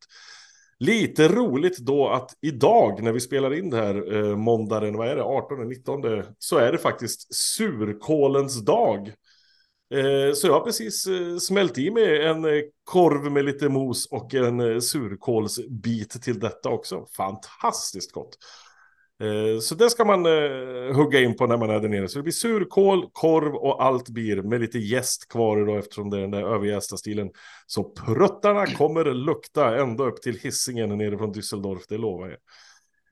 Lite 0.79 1.29
roligt 1.29 1.79
då 1.79 2.09
att 2.09 2.31
idag 2.41 3.03
när 3.03 3.13
vi 3.13 3.21
spelar 3.21 3.55
in 3.55 3.71
det 3.71 3.77
här 3.77 4.17
eh, 4.17 4.37
måndagen, 4.37 4.97
vad 4.97 5.09
är 5.09 5.17
det, 5.17 5.23
18, 5.23 5.69
19, 5.69 6.03
så 6.39 6.57
är 6.57 6.73
det 6.73 6.79
faktiskt 6.79 7.35
surkålens 7.35 8.65
dag. 8.65 9.13
Eh, 9.95 10.35
så 10.35 10.47
jag 10.47 10.55
har 10.55 10.61
precis 10.61 11.07
eh, 11.07 11.37
smält 11.37 11.79
i 11.79 11.91
mig 11.91 12.27
en 12.27 12.45
eh, 12.45 12.63
korv 12.85 13.33
med 13.33 13.45
lite 13.45 13.69
mos 13.69 14.07
och 14.07 14.35
en 14.35 14.83
surkålsbit 14.83 16.23
till 16.23 16.41
detta 16.41 16.69
också. 16.69 17.07
Fantastiskt 17.17 18.13
gott. 18.13 18.39
Så 19.63 19.75
det 19.75 19.91
ska 19.91 20.05
man 20.05 20.25
hugga 20.95 21.21
in 21.21 21.37
på 21.37 21.47
när 21.47 21.57
man 21.57 21.71
är 21.71 21.81
där 21.81 21.89
nere. 21.89 22.09
Så 22.09 22.19
det 22.19 22.23
blir 22.23 22.33
surkål, 22.33 23.11
korv 23.13 23.55
och 23.55 23.85
allt 23.85 24.09
blir 24.09 24.43
med 24.43 24.61
lite 24.61 24.79
gäst 24.79 25.29
kvar 25.29 25.67
då 25.67 25.77
eftersom 25.77 26.11
det 26.11 26.17
är 26.17 26.21
den 26.21 26.31
där 26.31 26.55
övergästa 26.55 26.97
stilen. 26.97 27.31
Så 27.67 27.85
pruttarna 27.85 28.67
kommer 28.67 29.05
lukta 29.05 29.81
ända 29.81 30.05
upp 30.05 30.23
till 30.23 30.39
hissingen 30.39 30.99
nere 30.99 31.19
från 31.19 31.35
Düsseldorf, 31.35 31.83
det 31.89 31.99
lovar 31.99 32.29
jag. 32.29 32.39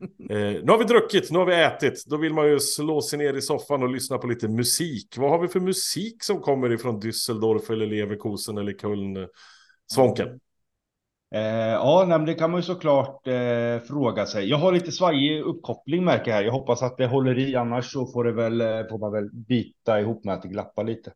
Eh, 0.30 0.38
nu 0.38 0.66
har 0.66 0.78
vi 0.78 0.84
druckit, 0.84 1.30
nu 1.30 1.38
har 1.38 1.46
vi 1.46 1.62
ätit. 1.62 2.04
Då 2.06 2.16
vill 2.16 2.34
man 2.34 2.48
ju 2.48 2.60
slå 2.60 3.02
sig 3.02 3.18
ner 3.18 3.34
i 3.34 3.42
soffan 3.42 3.82
och 3.82 3.88
lyssna 3.88 4.18
på 4.18 4.26
lite 4.26 4.48
musik. 4.48 5.14
Vad 5.16 5.30
har 5.30 5.38
vi 5.38 5.48
för 5.48 5.60
musik 5.60 6.24
som 6.24 6.40
kommer 6.40 6.72
ifrån 6.72 7.00
Düsseldorf 7.00 7.72
eller 7.72 7.86
Leverkusen 7.86 8.58
eller 8.58 8.72
Köln? 8.72 9.28
Svånken. 9.92 10.40
Eh, 11.34 11.72
ja, 11.72 12.04
nej, 12.08 12.26
det 12.26 12.34
kan 12.34 12.50
man 12.50 12.60
ju 12.60 12.62
såklart 12.62 13.26
eh, 13.26 13.78
fråga 13.88 14.26
sig. 14.26 14.48
Jag 14.48 14.56
har 14.56 14.72
lite 14.72 14.92
svajig 14.92 15.40
uppkoppling 15.42 16.04
märker 16.04 16.30
jag 16.30 16.36
här. 16.36 16.44
Jag 16.44 16.52
hoppas 16.52 16.82
att 16.82 16.96
det 16.96 17.06
håller 17.06 17.38
i, 17.38 17.56
annars 17.56 17.92
så 17.92 18.06
får, 18.06 18.24
det 18.24 18.32
väl, 18.32 18.60
eh, 18.60 18.88
får 18.90 18.98
man 18.98 19.12
väl 19.12 19.30
bita 19.32 20.00
ihop 20.00 20.24
med 20.24 20.34
att 20.34 20.42
det 20.42 20.48
glappar 20.48 20.84
lite. 20.84 21.12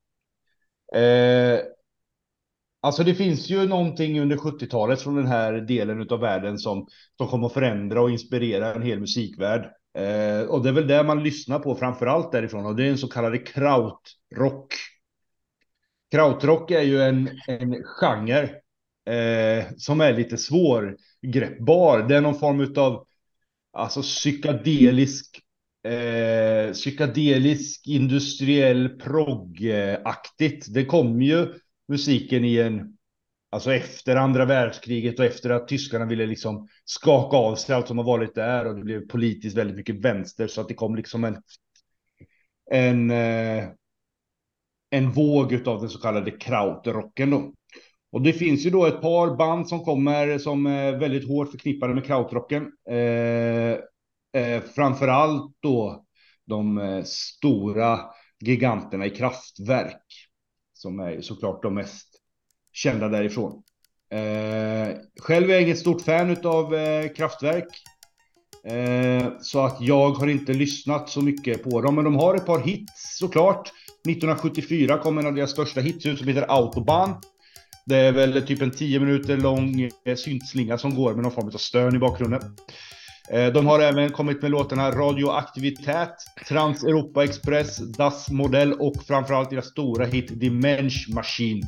Eh, 0.94 1.60
Alltså 2.82 3.04
det 3.04 3.14
finns 3.14 3.50
ju 3.50 3.68
någonting 3.68 4.20
under 4.20 4.36
70-talet 4.36 5.02
från 5.02 5.16
den 5.16 5.26
här 5.26 5.52
delen 5.52 6.08
av 6.10 6.20
världen 6.20 6.58
som, 6.58 6.86
som 7.16 7.28
kommer 7.28 7.46
att 7.46 7.52
förändra 7.52 8.02
och 8.02 8.10
inspirera 8.10 8.74
en 8.74 8.82
hel 8.82 9.00
musikvärld. 9.00 9.64
Eh, 9.98 10.40
och 10.48 10.62
det 10.62 10.68
är 10.68 10.72
väl 10.72 10.86
det 10.86 11.02
man 11.02 11.22
lyssnar 11.22 11.58
på 11.58 11.74
framför 11.74 12.06
allt 12.06 12.32
därifrån 12.32 12.66
och 12.66 12.76
det 12.76 12.84
är 12.84 12.90
en 12.90 12.98
så 12.98 13.08
kallad 13.08 13.46
krautrock. 13.46 14.74
Krautrock 16.10 16.70
är 16.70 16.82
ju 16.82 17.02
en, 17.02 17.30
en 17.46 17.82
genre 17.84 18.42
eh, 19.06 19.64
som 19.76 20.00
är 20.00 20.12
lite 20.12 20.36
svårgreppbar. 20.36 22.08
Det 22.08 22.16
är 22.16 22.20
någon 22.20 22.38
form 22.38 22.74
av 22.76 23.06
alltså 23.72 24.02
psykadelisk 24.02 25.40
eh, 25.84 26.72
psykedelisk 26.72 27.86
industriell 27.86 28.88
proggaktigt. 28.88 30.74
Det 30.74 30.84
kom 30.84 31.22
ju 31.22 31.54
musiken 31.90 32.44
i 32.44 32.58
en, 32.58 32.96
alltså 33.50 33.72
efter 33.72 34.16
andra 34.16 34.44
världskriget 34.44 35.18
och 35.18 35.24
efter 35.24 35.50
att 35.50 35.68
tyskarna 35.68 36.04
ville 36.04 36.26
liksom 36.26 36.68
skaka 36.84 37.36
av 37.36 37.56
sig 37.56 37.74
allt 37.74 37.88
som 37.88 37.98
har 37.98 38.04
varit 38.04 38.34
där 38.34 38.66
och 38.66 38.76
det 38.76 38.82
blev 38.82 39.08
politiskt 39.08 39.56
väldigt 39.56 39.76
mycket 39.76 40.04
vänster 40.04 40.46
så 40.46 40.60
att 40.60 40.68
det 40.68 40.74
kom 40.74 40.96
liksom 40.96 41.24
en, 41.24 41.36
en, 42.70 43.10
eh, 43.10 43.68
en 44.90 45.10
våg 45.10 45.68
av 45.68 45.80
den 45.80 45.90
så 45.90 46.00
kallade 46.00 46.30
krautrocken 46.30 47.30
då. 47.30 47.52
Och 48.12 48.22
det 48.22 48.32
finns 48.32 48.66
ju 48.66 48.70
då 48.70 48.86
ett 48.86 49.00
par 49.00 49.36
band 49.36 49.68
som 49.68 49.84
kommer 49.84 50.38
som 50.38 50.66
är 50.66 50.92
väldigt 50.92 51.28
hårt 51.28 51.50
förknippade 51.50 51.94
med 51.94 52.04
krautrocken. 52.04 52.72
Eh, 52.90 53.78
eh, 54.42 54.62
framför 54.74 55.08
allt 55.08 55.56
då 55.60 56.04
de 56.46 56.78
eh, 56.78 57.02
stora 57.04 58.00
giganterna 58.40 59.06
i 59.06 59.10
kraftverk 59.10 60.29
som 60.80 61.00
är 61.00 61.20
såklart 61.20 61.62
de 61.62 61.74
mest 61.74 62.08
kända 62.72 63.08
därifrån. 63.08 63.62
Eh, 64.12 64.96
själv 65.20 65.50
är 65.50 65.54
jag 65.54 65.62
inget 65.62 65.78
stort 65.78 66.02
fan 66.02 66.36
av 66.44 66.74
eh, 66.74 67.08
Kraftwerk. 67.12 67.68
Eh, 68.64 69.32
så 69.40 69.64
att 69.64 69.76
jag 69.80 70.10
har 70.10 70.26
inte 70.26 70.52
lyssnat 70.52 71.08
så 71.08 71.20
mycket 71.20 71.62
på 71.64 71.80
dem. 71.80 71.94
Men 71.94 72.04
de 72.04 72.16
har 72.16 72.34
ett 72.34 72.46
par 72.46 72.58
hits 72.58 73.18
såklart. 73.18 73.72
1974 74.08 74.98
kom 74.98 75.18
en 75.18 75.26
av 75.26 75.34
deras 75.34 75.50
största 75.50 75.80
hits 75.80 76.06
ut 76.06 76.18
som 76.18 76.28
heter 76.28 76.46
Autobahn. 76.48 77.14
Det 77.86 77.96
är 77.96 78.12
väl 78.12 78.46
typ 78.46 78.62
en 78.62 78.70
10 78.70 79.00
minuter 79.00 79.36
lång 79.36 79.90
eh, 80.04 80.16
syntslinga 80.16 80.78
som 80.78 80.94
går 80.94 81.14
med 81.14 81.22
någon 81.22 81.32
form 81.32 81.46
av 81.46 81.50
stön 81.50 81.96
i 81.96 81.98
bakgrunden. 81.98 82.56
Eh, 83.32 83.52
de 83.52 83.66
har 83.66 83.80
även 83.80 84.10
kommit 84.10 84.42
med 84.42 84.50
låtarna 84.50 84.90
Radioaktivitet, 84.90 86.14
Trans-Europa 86.48 87.24
Express, 87.24 87.76
Das 87.76 88.30
Modell 88.30 88.72
och 88.72 89.02
framförallt 89.06 89.50
deras 89.50 89.66
stora 89.66 90.04
hit 90.04 90.40
Dimension 90.40 91.14
Machine. 91.14 91.62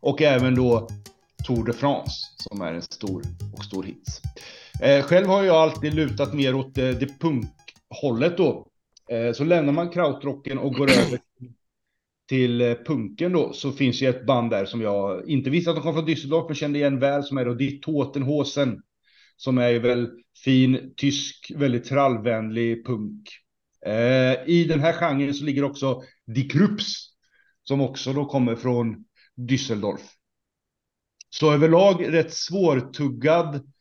Och 0.00 0.22
även 0.22 0.54
då 0.54 0.88
Tour 1.46 1.64
de 1.64 1.72
France 1.72 2.12
som 2.36 2.60
är 2.60 2.72
en 2.72 2.82
stor 2.82 3.22
och 3.56 3.64
stor 3.64 3.82
hit. 3.82 4.20
Eh, 4.82 5.02
själv 5.02 5.26
har 5.26 5.42
jag 5.42 5.56
alltid 5.56 5.94
lutat 5.94 6.34
mer 6.34 6.54
åt 6.54 6.78
eh, 6.78 6.88
det 6.88 7.20
punkhållet 7.20 8.36
då. 8.36 8.66
Så 9.34 9.44
lämnar 9.44 9.72
man 9.72 9.90
krautrocken 9.90 10.58
och 10.58 10.74
går 10.74 10.90
över 10.90 11.18
till 12.28 12.76
punken 12.86 13.32
då 13.32 13.52
så 13.52 13.72
finns 13.72 14.02
ju 14.02 14.08
ett 14.08 14.26
band 14.26 14.50
där 14.50 14.64
som 14.64 14.80
jag 14.80 15.28
inte 15.28 15.50
visste 15.50 15.70
att 15.70 15.76
de 15.76 15.82
kom 15.82 15.94
från 15.94 16.08
Düsseldorf 16.08 16.44
men 16.46 16.54
kände 16.54 16.78
igen 16.78 16.98
väl 16.98 17.24
som 17.24 17.38
är 17.38 17.44
då 17.44 17.54
Die 17.54 17.78
Totenhosen 17.82 18.82
som 19.36 19.58
är 19.58 19.78
väl 19.78 20.10
fin, 20.44 20.94
tysk, 20.96 21.52
väldigt 21.56 21.84
trallvänlig 21.84 22.86
punk. 22.86 23.28
Eh, 23.86 24.48
I 24.48 24.66
den 24.68 24.80
här 24.80 24.92
genren 24.92 25.34
så 25.34 25.44
ligger 25.44 25.64
också 25.64 26.02
Die 26.26 26.48
Krups, 26.48 27.08
som 27.64 27.80
också 27.80 28.12
då 28.12 28.24
kommer 28.24 28.56
från 28.56 29.04
Düsseldorf. 29.36 30.00
Så 31.30 31.52
överlag 31.52 32.12
rätt 32.12 32.32
svårtuggad 32.34 33.72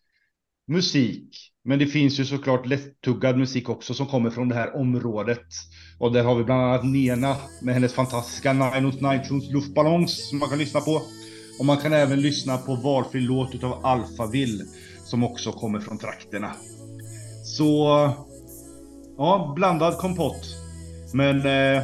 musik. 0.67 1.51
Men 1.63 1.79
det 1.79 1.87
finns 1.87 2.19
ju 2.19 2.25
såklart 2.25 2.65
lättuggad 2.65 3.37
musik 3.37 3.69
också 3.69 3.93
som 3.93 4.07
kommer 4.07 4.29
från 4.29 4.49
det 4.49 4.55
här 4.55 4.75
området. 4.75 5.47
Och 5.99 6.11
där 6.11 6.23
har 6.23 6.35
vi 6.35 6.43
bland 6.43 6.61
annat 6.61 6.85
Nena 6.85 7.35
med 7.61 7.73
hennes 7.73 7.93
fantastiska 7.93 8.53
Nine 8.53 8.85
och 8.85 9.01
Nights 9.01 9.51
luftballongs 9.51 10.29
som 10.29 10.39
man 10.39 10.49
kan 10.49 10.59
lyssna 10.59 10.81
på. 10.81 11.01
Och 11.59 11.65
man 11.65 11.77
kan 11.77 11.93
även 11.93 12.21
lyssna 12.21 12.57
på 12.57 12.75
valfri 12.75 13.21
låt 13.21 13.55
utav 13.55 13.85
Alphaville 13.85 14.63
som 15.05 15.23
också 15.23 15.51
kommer 15.51 15.79
från 15.79 15.97
trakterna. 15.97 16.51
Så 17.43 18.09
ja, 19.17 19.53
blandad 19.55 19.97
kompott. 19.97 20.55
Men 21.13 21.37
eh, 21.37 21.83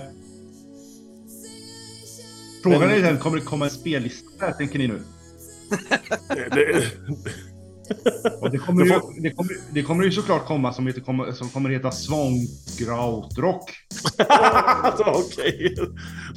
Frågan 2.64 2.90
är 2.90 3.02
sen, 3.02 3.18
kommer 3.18 3.38
det 3.38 3.44
komma 3.44 3.66
en 3.66 3.72
spellista 3.72 4.46
här, 4.46 4.52
tänker 4.52 4.80
ni 4.80 4.88
nu? 4.88 5.02
Och 8.42 8.52
det, 8.52 8.58
kommer 8.58 8.86
ju, 8.86 9.00
det, 9.22 9.32
kommer, 9.32 9.54
det 9.74 9.84
kommer 9.84 10.04
ju 10.04 10.12
såklart 10.12 10.46
komma 10.46 10.74
som, 10.74 10.88
heter, 10.88 11.02
kommer, 11.02 11.32
som 11.32 11.50
kommer 11.50 11.70
heta 11.70 11.92
Svångrautrock. 11.92 13.72
Okej, 15.06 15.76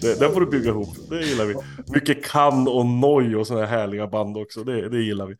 det, 0.01 0.21
den 0.21 0.33
får 0.33 0.41
du 0.41 0.47
bygga 0.47 0.71
ihop. 0.71 0.97
Det 1.09 1.23
gillar 1.23 1.45
vi. 1.45 1.55
Mycket 1.87 2.25
kan 2.25 2.69
och 2.69 2.87
noj 2.87 3.37
och 3.37 3.47
sådana 3.47 3.67
här 3.67 3.79
härliga 3.79 4.07
band 4.07 4.37
också. 4.37 4.65
Det, 4.65 4.89
det 4.89 5.03
gillar 5.03 5.27
vi. 5.27 5.35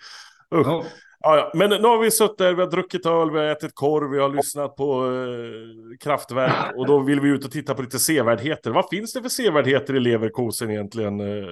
Usch. 0.55 0.67
Ja. 0.67 0.85
Ja, 1.27 1.37
ja. 1.37 1.51
Men 1.55 1.71
nu 1.71 1.89
har 1.89 1.99
vi 1.99 2.11
suttit 2.11 2.39
där, 2.39 2.55
vi 2.55 2.63
har 2.63 2.71
druckit 2.71 3.07
öl, 3.07 3.31
vi 3.31 3.39
har 3.39 3.45
ätit 3.45 3.75
korv, 3.75 4.11
vi 4.11 4.19
har 4.19 4.29
lyssnat 4.29 4.77
på 4.77 5.05
eh, 5.05 5.97
kraftverk 6.01 6.77
och 6.77 6.87
då 6.87 7.01
vill 7.01 7.21
vi 7.21 7.29
ut 7.29 7.45
och 7.45 7.51
titta 7.51 7.75
på 7.75 7.83
lite 7.83 7.99
sevärdheter. 7.99 8.71
Vad 8.71 8.89
finns 8.91 9.13
det 9.13 9.23
för 9.23 9.29
sevärdheter 9.29 9.97
i 9.97 10.01
Leverkosen 10.01 10.71
egentligen, 10.71 11.21
eh, 11.21 11.49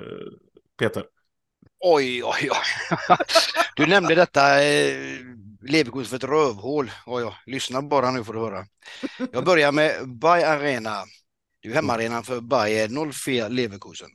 Peter? 0.78 1.04
Oj, 1.80 2.24
oj, 2.24 2.50
oj. 2.50 3.06
Du 3.76 3.86
nämnde 3.86 4.14
detta 4.14 4.62
eh, 4.64 4.96
Leverkusen 5.62 6.06
för 6.06 6.16
ett 6.16 6.32
rövhål. 6.32 6.90
Oj, 7.06 7.24
oj. 7.24 7.34
Lyssna 7.46 7.82
bara 7.82 8.10
nu 8.10 8.24
får 8.24 8.34
du 8.34 8.40
höra. 8.40 8.64
Jag 9.32 9.44
börjar 9.44 9.72
med 9.72 10.08
Bay 10.08 10.42
Arena. 10.42 10.96
Det 11.62 11.68
är 11.68 11.74
hemmaarenan 11.74 12.24
för 12.24 12.40
Bayer 12.40 13.12
04 13.12 13.48
Leverkusen. 13.48 14.08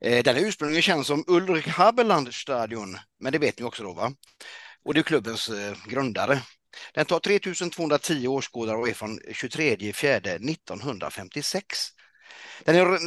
Eh, 0.00 0.22
den 0.22 0.36
är 0.36 0.40
ursprungligen 0.40 0.82
känd 0.82 1.06
som 1.06 1.24
Ulrich 1.26 1.68
Haberland 1.68 2.34
Stadion, 2.34 2.96
men 3.20 3.32
det 3.32 3.38
vet 3.38 3.58
ni 3.58 3.64
också 3.64 3.82
då 3.82 3.92
va? 3.92 4.12
Och 4.84 4.94
det 4.94 5.00
är 5.00 5.02
klubbens 5.02 5.48
eh, 5.48 5.76
grundare. 5.86 6.42
Den 6.94 7.06
tar 7.06 7.20
3210 7.20 8.28
åskådare 8.28 8.76
och 8.76 8.88
är 8.88 8.94
från 8.94 9.20
23 9.32 9.92
4 9.92 10.16
1956. 10.16 11.66
Den, 12.64 12.76
är, 12.76 12.98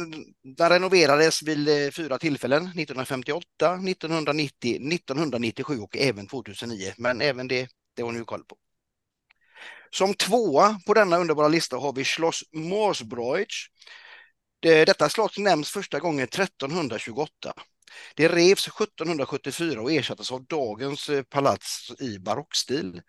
den 0.56 0.70
renoverades 0.70 1.42
vid 1.42 1.68
eh, 1.68 1.90
fyra 1.90 2.18
tillfällen, 2.18 2.62
1958, 2.62 3.74
1990, 3.74 4.92
1997 4.92 5.80
och 5.80 5.96
även 5.96 6.26
2009. 6.26 6.92
Men 6.96 7.20
även 7.20 7.48
det, 7.48 7.68
det 7.96 8.02
har 8.02 8.12
ni 8.12 8.18
ju 8.18 8.24
koll 8.24 8.44
på. 8.44 8.56
Som 9.90 10.14
tvåa 10.14 10.80
på 10.86 10.94
denna 10.94 11.18
underbara 11.18 11.48
lista 11.48 11.76
har 11.76 11.92
vi 11.92 12.04
Schloss 12.04 12.44
Morsbreutsch. 12.52 13.68
Detta 14.60 15.08
slott 15.08 15.38
nämns 15.38 15.70
första 15.70 16.00
gången 16.00 16.24
1328. 16.24 17.52
Det 18.14 18.28
revs 18.28 18.68
1774 18.68 19.80
och 19.80 19.92
ersattes 19.92 20.32
av 20.32 20.44
dagens 20.44 21.08
eh, 21.08 21.22
palats 21.22 21.92
i 22.00 22.18
barockstil. 22.18 23.02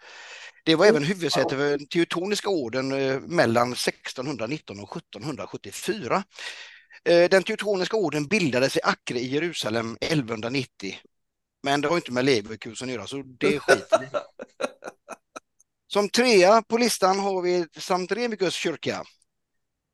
Det 0.66 0.76
var 0.76 0.86
även 0.86 1.04
huvudsäte 1.04 1.56
för 1.56 1.70
den 1.70 1.88
Teutoniska 1.88 2.50
orden 2.50 2.92
eh, 2.92 3.20
mellan 3.20 3.72
1619 3.72 4.80
och 4.80 4.98
1774. 4.98 6.24
Eh, 7.06 7.30
Den 7.30 7.44
Teutoniska 7.44 7.98
orden 7.98 8.28
bildades 8.28 8.78
i 8.78 8.80
Acre 8.84 9.20
i 9.20 9.28
Jerusalem 9.28 9.98
1190. 10.02 10.96
Men 11.64 11.82
det 11.82 11.88
har 11.88 11.96
inte 11.96 12.12
med 12.12 12.26
Leverkusen 12.26 12.90
att 12.90 12.96
göra, 12.96 13.08
så 13.08 13.24
det 13.40 13.60
skiter 13.60 14.00
vi. 14.00 14.08
Som 15.88 16.10
trea 16.10 16.62
på 16.62 16.78
listan 16.78 17.20
har 17.20 17.42
vi 17.42 17.66
Sankt 17.78 18.12
Remigus 18.12 18.54
kyrka. 18.54 19.04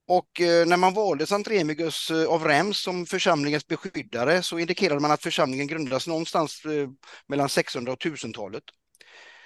Och 0.07 0.41
eh, 0.41 0.67
när 0.67 0.77
man 0.77 0.93
valde 0.93 1.27
Sankt 1.27 1.49
Remigus 1.49 2.11
av 2.11 2.43
Rems 2.43 2.77
som 2.77 3.05
församlingens 3.05 3.67
beskyddare 3.67 4.43
så 4.43 4.59
indikerade 4.59 4.99
man 4.99 5.11
att 5.11 5.23
församlingen 5.23 5.67
grundades 5.67 6.07
någonstans 6.07 6.65
eh, 6.65 6.89
mellan 7.27 7.49
600 7.49 7.91
och 7.91 7.99
1000-talet. 7.99 8.63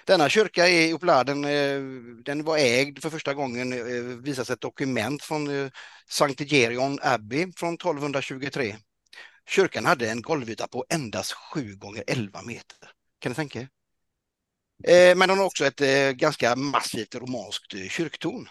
Denna 0.04 0.28
kyrka 0.28 0.68
i 0.68 0.94
Opladen, 0.94 1.44
eh, 1.44 1.80
den 2.24 2.44
var 2.44 2.58
ägd 2.58 3.02
för 3.02 3.10
första 3.10 3.34
gången, 3.34 4.22
visas 4.22 4.50
ett 4.50 4.60
dokument 4.60 5.22
från 5.22 5.70
Sankt 6.10 6.50
Gerion 6.50 6.98
Abbey 7.02 7.52
från 7.56 7.74
1223. 7.74 8.76
Kyrkan 9.48 9.86
hade 9.86 10.10
en 10.10 10.22
golvyta 10.22 10.68
på 10.68 10.84
endast 10.88 11.32
7 11.32 11.74
gånger 11.74 12.04
11 12.06 12.42
meter. 12.42 12.90
Kan 13.18 13.30
ni 13.30 13.36
tänka 13.36 13.60
er? 13.60 13.68
Men 15.14 15.28
den 15.28 15.38
har 15.38 15.46
också 15.46 15.64
ett 15.66 16.16
ganska 16.16 16.56
massivt 16.56 17.14
romanskt 17.14 17.90
kyrktorn. 17.90 18.48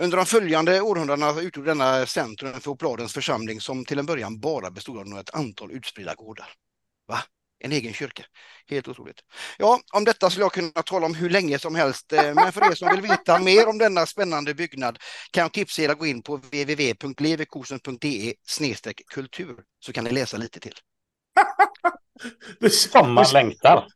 Under 0.00 0.16
de 0.16 0.26
följande 0.26 0.80
århundradena 0.80 1.40
utgjorde 1.40 1.70
denna 1.70 2.06
centrum 2.06 2.60
för 2.60 2.70
Uppladens 2.70 3.12
församling 3.12 3.60
som 3.60 3.84
till 3.84 3.98
en 3.98 4.06
början 4.06 4.40
bara 4.40 4.70
bestod 4.70 5.12
av 5.12 5.18
ett 5.18 5.34
antal 5.34 5.72
utspridda 5.72 6.14
gårdar. 6.14 6.48
Va? 7.08 7.18
En 7.58 7.72
egen 7.72 7.92
kyrka. 7.92 8.24
Helt 8.66 8.88
otroligt. 8.88 9.20
Ja, 9.58 9.80
om 9.92 10.04
detta 10.04 10.30
skulle 10.30 10.44
jag 10.44 10.52
kunna 10.52 10.70
tala 10.70 11.06
om 11.06 11.14
hur 11.14 11.30
länge 11.30 11.58
som 11.58 11.74
helst, 11.74 12.12
eh, 12.12 12.34
men 12.34 12.52
för 12.52 12.70
er 12.70 12.74
som 12.74 12.88
vill 12.88 13.00
veta 13.00 13.38
mer 13.38 13.68
om 13.68 13.78
denna 13.78 14.06
spännande 14.06 14.54
byggnad 14.54 14.98
kan 15.30 15.42
jag 15.42 15.52
tipsa 15.52 15.82
er 15.82 15.88
att 15.88 15.98
gå 15.98 16.06
in 16.06 16.22
på 16.22 16.36
www.leverkosen.de 16.36 18.34
kultur 19.06 19.56
så 19.80 19.92
kan 19.92 20.04
ni 20.04 20.10
läsa 20.10 20.36
lite 20.36 20.60
till. 20.60 20.74
Som 22.70 23.12
man 23.12 23.26
längtar. 23.32 23.86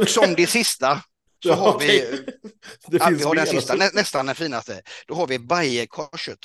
Och 0.00 0.08
som 0.08 0.34
det 0.34 0.46
sista 0.46 1.02
så 1.46 1.54
har 1.54 1.78
vi 1.78 1.86
Det 2.86 2.96
Ja, 2.96 3.10
vi 3.10 3.22
har 3.22 3.34
den 3.34 3.46
sista, 3.46 3.72
alltså. 3.72 3.74
nä, 3.76 3.90
nästan 3.94 4.26
den 4.26 4.34
finaste. 4.34 4.82
Då 5.06 5.14
har 5.14 5.26
vi 5.26 5.38
Bayerkorset, 5.38 6.38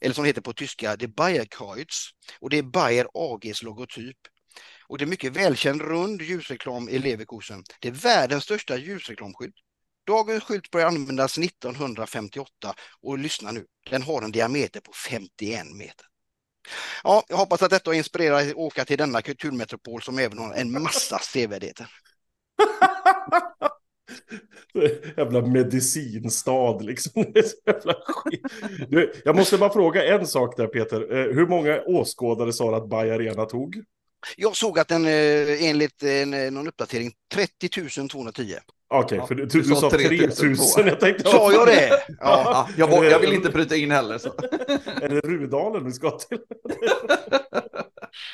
eller 0.00 0.14
som 0.14 0.24
det 0.24 0.28
heter 0.28 0.40
på 0.40 0.52
tyska, 0.52 0.96
det 0.96 1.04
är 1.04 1.08
Bayerkreuz. 1.08 2.10
Och 2.40 2.50
det 2.50 2.58
är 2.58 2.62
Bayer 2.62 3.06
AGs 3.14 3.62
logotyp. 3.62 4.16
Och 4.88 4.98
det 4.98 5.04
är 5.04 5.06
mycket 5.06 5.32
välkänd 5.32 5.82
rund 5.82 6.22
ljusreklam 6.22 6.88
i 6.88 6.98
Leverkusen. 6.98 7.64
Det 7.80 7.88
är 7.88 7.92
världens 7.92 8.44
största 8.44 8.76
ljusreklamskylt. 8.76 9.54
Dagens 10.06 10.44
skylt 10.44 10.70
började 10.70 10.88
användas 10.88 11.38
1958 11.38 12.74
och 13.02 13.18
lyssna 13.18 13.50
nu, 13.50 13.66
den 13.90 14.02
har 14.02 14.22
en 14.22 14.32
diameter 14.32 14.80
på 14.80 14.92
51 14.92 15.66
meter. 15.74 16.06
Ja, 17.04 17.24
jag 17.28 17.36
hoppas 17.36 17.62
att 17.62 17.70
detta 17.70 17.94
inspirerar 17.94 18.40
er 18.40 18.50
att 18.50 18.54
åka 18.54 18.84
till 18.84 18.98
denna 18.98 19.22
kulturmetropol 19.22 20.02
som 20.02 20.18
även 20.18 20.38
har 20.38 20.54
en 20.54 20.82
massa 20.82 21.18
sevärdheter. 21.22 21.86
Jävla 25.16 25.40
medicinstad 25.42 26.78
liksom. 26.82 27.12
Det 27.34 27.38
är 27.38 27.42
så 27.42 27.56
jävla 27.66 27.94
skit. 28.06 28.42
Du, 28.88 29.12
jag 29.24 29.36
måste 29.36 29.58
bara 29.58 29.72
fråga 29.72 30.04
en 30.04 30.26
sak 30.26 30.56
där 30.56 30.66
Peter. 30.66 31.12
Eh, 31.16 31.34
Hur 31.34 31.46
många 31.46 31.80
åskådare 31.86 32.52
sa 32.52 32.70
du 32.70 32.76
att 32.76 32.88
Bay 32.88 33.10
Arena 33.10 33.44
tog? 33.44 33.82
Jag 34.36 34.56
såg 34.56 34.78
att 34.78 34.88
den 34.88 35.06
eh, 35.06 35.68
enligt 35.68 36.02
en, 36.02 36.34
eh, 36.34 36.50
någon 36.50 36.68
uppdatering 36.68 37.12
30 37.34 38.08
210. 38.08 38.54
Okej, 38.88 39.18
Ja, 39.18 39.26
för 39.26 39.34
du, 39.34 39.46
du 39.46 39.62
du, 39.62 39.68
sa 39.68 39.80
sa 39.80 39.90
3000 39.90 40.30
3000. 40.30 40.86
Jag 40.86 41.00
tänkte, 41.00 41.30
Sa 41.30 41.52
jag 41.52 41.66
det? 41.66 41.88
Ja. 42.20 42.68
Ja, 42.76 42.88
jag, 42.90 43.04
jag 43.04 43.18
vill 43.18 43.32
inte 43.32 43.50
bryta 43.50 43.76
in 43.76 43.90
heller. 43.90 44.18
Så. 44.18 44.28
Är 45.02 45.08
det 45.08 45.20
Rudalen 45.20 45.84
vi 45.84 45.92
ska 45.92 46.10
till? 46.10 46.38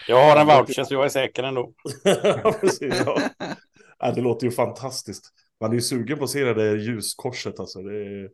Jag 0.08 0.24
har 0.24 0.36
en 0.40 0.46
voucher 0.46 0.84
så 0.84 0.94
jag 0.94 1.04
är 1.04 1.08
säker 1.08 1.42
ändå. 1.42 1.72
ja, 2.44 2.54
precis. 2.60 2.94
Ja. 3.06 3.20
Ja, 3.98 4.12
det 4.12 4.20
låter 4.20 4.46
ju 4.46 4.50
fantastiskt. 4.52 5.24
Man 5.62 5.70
är 5.70 5.74
ju 5.74 5.80
sugen 5.80 6.18
på 6.18 6.24
att 6.24 6.30
se 6.30 6.44
det 6.44 6.54
där 6.54 6.76
ljuskorset 6.76 7.60
alltså. 7.60 7.82
Det 7.82 7.96
är... 7.96 8.30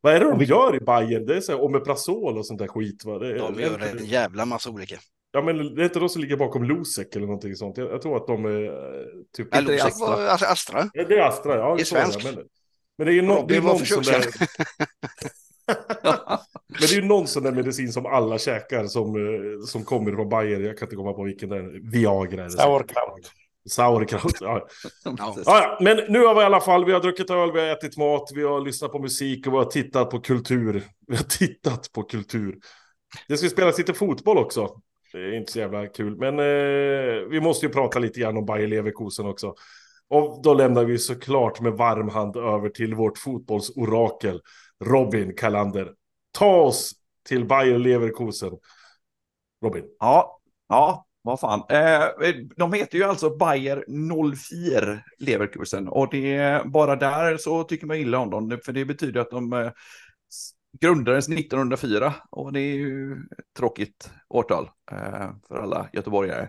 Vad 0.00 0.14
är 0.14 0.20
det 0.20 0.30
de 0.30 0.44
gör 0.44 0.76
i 0.76 0.80
Bayern? 0.80 1.26
Det 1.26 1.36
är 1.36 1.40
så 1.40 1.52
här 1.52 1.62
Omeprazol 1.62 2.38
och 2.38 2.46
sånt 2.46 2.58
där 2.58 2.68
skit 2.68 3.04
va? 3.04 3.18
Det 3.18 3.30
är... 3.30 3.38
De 3.38 3.60
gör 3.60 3.78
en 3.78 4.06
jävla 4.06 4.44
massa 4.44 4.70
olika. 4.70 4.96
Ja 5.32 5.42
men 5.42 5.74
det 5.74 5.82
är 5.82 5.84
inte 5.84 5.98
de 5.98 6.08
som 6.08 6.22
ligger 6.22 6.36
bakom 6.36 6.64
Losec 6.64 7.08
eller 7.16 7.26
någonting 7.26 7.56
sånt. 7.56 7.76
Jag, 7.76 7.90
jag 7.92 8.02
tror 8.02 8.16
att 8.16 8.26
de 8.26 8.44
är 8.44 8.64
eh, 8.64 8.72
typ... 9.36 9.48
Ja, 9.50 9.58
Inte 9.58 9.72
Losec 9.72 9.86
Astra. 9.86 10.06
var 10.06 10.52
Astra. 10.52 10.90
Ja, 10.92 11.04
Det 11.08 11.14
är 11.18 11.28
Astra, 11.28 11.56
ja. 11.56 11.74
Det 11.74 11.82
är 11.82 11.84
så 11.84 11.94
det. 11.94 12.00
svenskt. 12.00 12.24
Men, 12.24 12.34
men 12.98 13.06
det 13.06 13.12
är 13.12 13.14
ju 13.14 13.22
no, 13.22 13.44
det 13.48 13.56
är 13.56 13.62
någon 13.62 13.78
sån 13.78 14.02
där... 14.02 14.24
Men 16.68 16.80
det 16.80 16.92
är 16.92 16.94
ju 16.94 17.04
någon 17.04 17.26
sån 17.26 17.42
där 17.42 17.52
medicin 17.52 17.92
som 17.92 18.06
alla 18.06 18.38
käkar 18.38 18.86
som, 18.86 19.16
eh, 19.16 19.64
som 19.66 19.84
kommer 19.84 20.12
från 20.12 20.28
Bayern. 20.28 20.64
Jag 20.64 20.78
kan 20.78 20.86
inte 20.86 20.96
komma 20.96 21.12
på 21.12 21.22
vilken 21.22 21.48
det 21.48 21.56
är. 21.56 21.90
Viagra. 21.90 22.40
Är 22.40 22.44
det. 22.44 22.50
Sauerkraut. 22.50 23.32
Sauerkraut, 23.70 24.36
ja. 24.40 24.66
Ja. 25.46 25.78
Men 25.80 25.96
nu 26.08 26.24
har 26.24 26.34
vi 26.34 26.40
i 26.40 26.44
alla 26.44 26.60
fall, 26.60 26.84
vi 26.84 26.92
har 26.92 27.00
druckit 27.00 27.30
öl, 27.30 27.52
vi 27.52 27.60
har 27.60 27.66
ätit 27.66 27.96
mat, 27.96 28.30
vi 28.34 28.42
har 28.42 28.60
lyssnat 28.60 28.92
på 28.92 28.98
musik 28.98 29.46
och 29.46 29.52
vi 29.52 29.56
har 29.56 29.64
tittat 29.64 30.10
på 30.10 30.20
kultur. 30.20 30.84
Vi 31.06 31.16
har 31.16 31.24
tittat 31.24 31.92
på 31.92 32.02
kultur. 32.02 32.58
Det 33.28 33.36
ska 33.36 33.48
spelas 33.48 33.78
lite 33.78 33.94
fotboll 33.94 34.38
också. 34.38 34.80
Det 35.12 35.18
är 35.18 35.32
inte 35.32 35.52
så 35.52 35.58
jävla 35.58 35.86
kul, 35.86 36.16
men 36.16 36.38
eh, 36.38 37.28
vi 37.30 37.40
måste 37.40 37.66
ju 37.66 37.72
prata 37.72 37.98
lite 37.98 38.20
grann 38.20 38.36
om 38.36 38.46
Bayer 38.46 38.66
Leverkusen 38.66 39.26
också. 39.26 39.54
Och 40.08 40.42
då 40.42 40.54
lämnar 40.54 40.84
vi 40.84 40.98
såklart 40.98 41.60
med 41.60 41.72
varm 41.72 42.08
hand 42.08 42.36
över 42.36 42.68
till 42.68 42.94
vårt 42.94 43.18
fotbollsorakel, 43.18 44.40
Robin 44.84 45.36
Kalander. 45.36 45.92
Ta 46.32 46.56
oss 46.56 46.92
till 47.28 47.44
Bayer 47.44 47.78
Leverkusen. 47.78 48.52
Robin. 49.64 49.84
Ja, 49.98 50.40
ja, 50.68 51.06
vad 51.22 51.40
fan. 51.40 51.62
Eh, 51.68 52.02
eh, 52.02 52.34
de 52.56 52.72
heter 52.72 52.98
ju 52.98 53.04
alltså 53.04 53.36
Bayer 53.36 53.84
04 54.36 54.98
Leverkusen. 55.18 55.88
Och 55.88 56.08
det 56.10 56.36
är 56.36 56.64
bara 56.64 56.96
där 56.96 57.36
så 57.36 57.64
tycker 57.64 57.86
man 57.86 57.96
illa 57.96 58.18
om 58.18 58.30
dem. 58.30 58.58
För 58.64 58.72
det 58.72 58.84
betyder 58.84 59.20
att 59.20 59.30
de 59.30 59.52
eh, 59.52 59.70
grundades 60.80 61.28
1904 61.28 62.14
och 62.30 62.52
det 62.52 62.60
är 62.60 62.74
ju 62.74 63.12
ett 63.12 63.54
tråkigt 63.58 64.10
årtal 64.28 64.70
eh, 64.92 65.30
för 65.48 65.58
alla 65.58 65.88
göteborgare. 65.92 66.48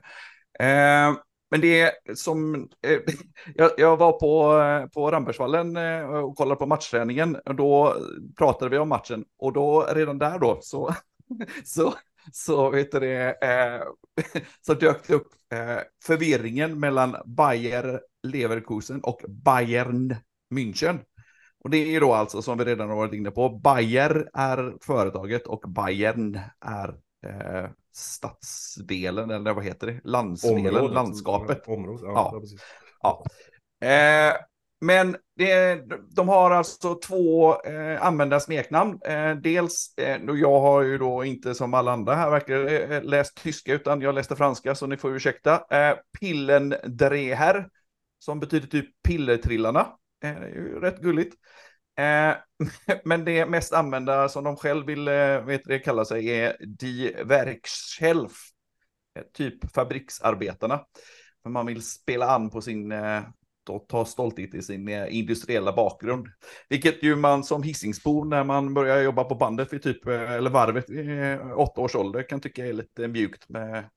Eh, 0.59 1.13
men 1.51 1.61
det 1.61 1.81
är 1.81 2.15
som, 2.15 2.55
eh, 2.87 2.99
jag, 3.55 3.71
jag, 3.77 3.97
var 3.97 4.11
på, 4.11 4.61
eh, 4.61 4.89
på 4.89 5.11
Rambergsvallen 5.11 5.77
eh, 5.77 6.03
och 6.03 6.35
kollade 6.35 6.59
på 6.59 6.65
matchträningen. 6.65 7.35
Och 7.45 7.55
då 7.55 7.95
pratade 8.37 8.71
vi 8.71 8.77
om 8.77 8.89
matchen. 8.89 9.25
Och 9.37 9.53
då 9.53 9.87
redan 9.93 10.17
där 10.17 10.39
då 10.39 10.59
så, 10.61 10.95
så, 11.63 11.93
så 12.31 12.69
vet 12.69 12.91
du 12.91 12.99
det, 12.99 13.37
eh, 13.41 13.81
så 14.65 14.73
dök 14.73 15.07
det 15.07 15.13
upp 15.13 15.27
eh, 15.53 15.79
förvirringen 16.03 16.79
mellan 16.79 17.15
Bayer 17.25 18.01
Leverkusen 18.23 19.01
och 19.03 19.21
Bayern 19.27 20.15
München. 20.55 20.99
Och 21.63 21.69
det 21.69 21.95
är 21.95 21.99
då 21.99 22.13
alltså 22.13 22.41
som 22.41 22.57
vi 22.57 22.65
redan 22.65 22.89
har 22.89 22.95
varit 22.95 23.13
inne 23.13 23.31
på, 23.31 23.49
Bayer 23.49 24.29
är 24.33 24.73
företaget 24.81 25.47
och 25.47 25.63
Bayern 25.67 26.39
är 26.65 26.89
eh, 27.25 27.69
stadsdelen, 27.95 29.29
eller 29.29 29.53
vad 29.53 29.63
heter 29.63 29.87
det? 29.87 30.01
Landsdelen, 30.03 30.67
Området, 30.67 30.93
landskapet. 30.93 31.67
Området, 31.67 32.01
ja. 32.03 32.41
ja. 33.01 33.23
ja. 33.81 33.87
Eh, 33.87 34.35
men 34.83 35.17
det, 35.35 35.81
de 36.15 36.29
har 36.29 36.51
alltså 36.51 36.95
två 36.95 37.61
eh, 37.61 38.05
använda 38.05 38.39
smeknamn. 38.39 38.99
Eh, 39.05 39.35
dels, 39.35 39.93
eh, 39.97 40.21
jag 40.25 40.59
har 40.59 40.81
ju 40.81 40.97
då 40.97 41.23
inte 41.23 41.55
som 41.55 41.73
alla 41.73 41.91
andra 41.91 42.15
här 42.15 42.31
verkar 42.31 42.65
eh, 42.65 42.97
eh 42.97 43.03
läst 43.03 43.43
tyska, 43.43 43.73
utan 43.73 44.01
jag 44.01 44.15
läste 44.15 44.35
franska, 44.35 44.75
så 44.75 44.87
ni 44.87 44.97
får 44.97 45.15
ursäkta. 45.15 45.65
Eh, 45.69 45.97
Pillendreher, 46.19 47.67
som 48.19 48.39
betyder 48.39 48.67
typ 48.67 48.85
pillertrillarna. 49.07 49.79
Eh, 50.23 50.33
det 50.33 50.45
är 50.45 50.55
ju 50.55 50.79
rätt 50.79 51.01
gulligt. 51.01 51.35
Eh, 51.97 52.35
men 53.03 53.25
det 53.25 53.45
mest 53.45 53.73
använda 53.73 54.29
som 54.29 54.43
de 54.43 54.55
själv 54.55 54.85
vill 54.85 55.07
eh, 55.07 55.45
vet 55.45 55.61
det, 55.65 55.79
kalla 55.79 56.05
sig 56.05 56.27
är 56.27 56.57
Die 56.65 57.23
Werkschelf, 57.23 58.31
eh, 59.19 59.23
typ 59.33 59.71
fabriksarbetarna. 59.73 60.85
För 61.43 61.49
man 61.49 61.65
vill 61.65 61.83
spela 61.83 62.25
an 62.25 62.49
på 62.49 62.61
sin, 62.61 62.91
eh, 62.91 63.21
och 63.69 63.87
ta 63.87 64.05
stolthet 64.05 64.53
i 64.53 64.61
sin 64.61 64.87
eh, 64.87 65.15
industriella 65.15 65.73
bakgrund. 65.73 66.27
Vilket 66.69 67.03
ju 67.03 67.15
man 67.15 67.43
som 67.43 67.63
hissingsbo 67.63 68.23
när 68.23 68.43
man 68.43 68.73
börjar 68.73 69.01
jobba 69.01 69.23
på 69.23 69.35
bandet 69.35 69.73
vid 69.73 69.83
typ, 69.83 70.07
eh, 70.07 70.31
eller 70.31 70.49
varvet 70.49 70.89
vid 70.89 71.23
eh, 71.23 71.59
åtta 71.59 71.81
års 71.81 71.95
ålder 71.95 72.29
kan 72.29 72.41
tycka 72.41 72.65
är 72.65 72.73
lite 72.73 73.07
mjukt 73.07 73.49
med 73.49 73.89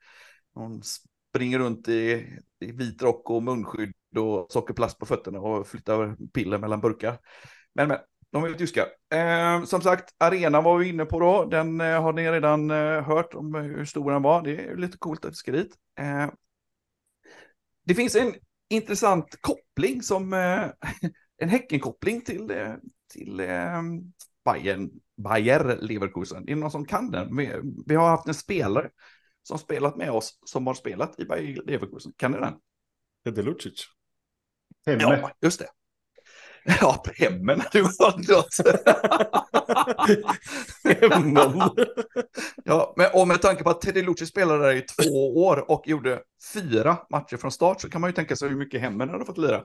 någon 0.55 0.83
springer 0.83 1.59
runt 1.59 1.89
i, 1.89 2.27
i 2.61 2.73
vit 2.73 3.03
rock 3.03 3.31
och 3.31 3.43
munskydd 3.43 3.95
och 4.19 4.47
sockerplast 4.53 4.99
på 4.99 5.07
fötterna 5.07 5.41
och 5.41 5.67
flyttar 5.67 6.17
piller 6.35 6.59
mellan 6.59 6.81
burkar. 6.81 7.19
Men, 7.75 7.89
men, 7.89 7.99
de 8.33 8.45
är 8.45 8.53
tyska. 8.53 8.87
Eh, 9.15 9.65
som 9.65 9.81
sagt, 9.81 10.15
arenan 10.19 10.65
var 10.65 10.79
vi 10.79 10.89
inne 10.89 11.05
på 11.05 11.21
då. 11.21 11.45
Den 11.45 11.81
eh, 11.81 12.03
har 12.03 12.13
ni 12.13 12.31
redan 12.31 12.71
eh, 12.71 13.03
hört 13.03 13.35
om 13.35 13.55
hur 13.55 13.85
stor 13.85 14.11
den 14.11 14.23
var. 14.23 14.43
Det 14.43 14.65
är 14.65 14.77
lite 14.77 14.99
coolt 14.99 15.25
att 15.25 15.31
vi 15.31 15.35
ska 15.35 15.53
dit. 15.53 15.75
Eh, 15.99 16.27
det 17.85 17.95
finns 17.95 18.17
en 18.17 18.35
intressant 18.69 19.37
koppling 19.41 20.03
som 20.03 20.33
eh, 20.33 20.71
en 21.39 21.49
Häckenkoppling 21.49 22.21
till, 22.21 22.51
eh, 22.51 22.75
till 23.13 23.37
Bayern, 24.45 24.91
Bayer 25.17 25.79
Leverkusen. 25.81 26.43
Är 26.43 26.55
det 26.55 26.61
någon 26.61 26.71
som 26.71 26.85
kan 26.85 27.11
den? 27.11 27.37
Vi, 27.37 27.53
vi 27.87 27.95
har 27.95 28.09
haft 28.09 28.29
en 28.29 28.35
spelare 28.35 28.91
som 29.43 29.59
spelat 29.59 29.97
med 29.97 30.11
oss 30.11 30.39
som 30.45 30.67
har 30.67 30.75
spelat 30.75 31.21
i 31.21 31.25
Bayer 31.25 31.63
Leverkusen. 31.67 32.13
Kan 32.17 32.33
ni 32.33 32.39
den? 32.39 32.55
Är 33.25 33.31
det 33.31 33.43
Lucic? 33.43 33.87
Ja, 34.85 35.31
just 35.41 35.59
det. 35.59 35.67
Ja, 36.81 37.03
Bremmen 37.05 37.61
hade 37.61 37.83
varit 37.99 38.29
något. 38.29 38.57
ja, 42.65 42.95
men, 42.97 43.07
och 43.15 43.29
med 43.29 43.43
tanke 43.43 43.63
på 43.63 43.71
att 43.71 43.81
Teddy 43.81 44.03
Luci 44.03 44.27
spelade 44.27 44.65
där 44.65 44.75
i 44.75 44.83
två 44.83 45.45
år 45.47 45.71
och 45.71 45.89
gjorde 45.89 46.21
fyra 46.55 46.97
matcher 47.11 47.37
från 47.37 47.53
start 47.53 47.81
så 47.81 47.91
kan 47.91 48.01
man 48.01 48.11
ju 48.11 48.15
tänka 48.15 48.37
sig 48.37 48.49
hur 48.49 48.57
mycket 48.57 48.81
Hemmen 48.81 49.09
hade 49.09 49.25
fått 49.25 49.39
lira. 49.39 49.63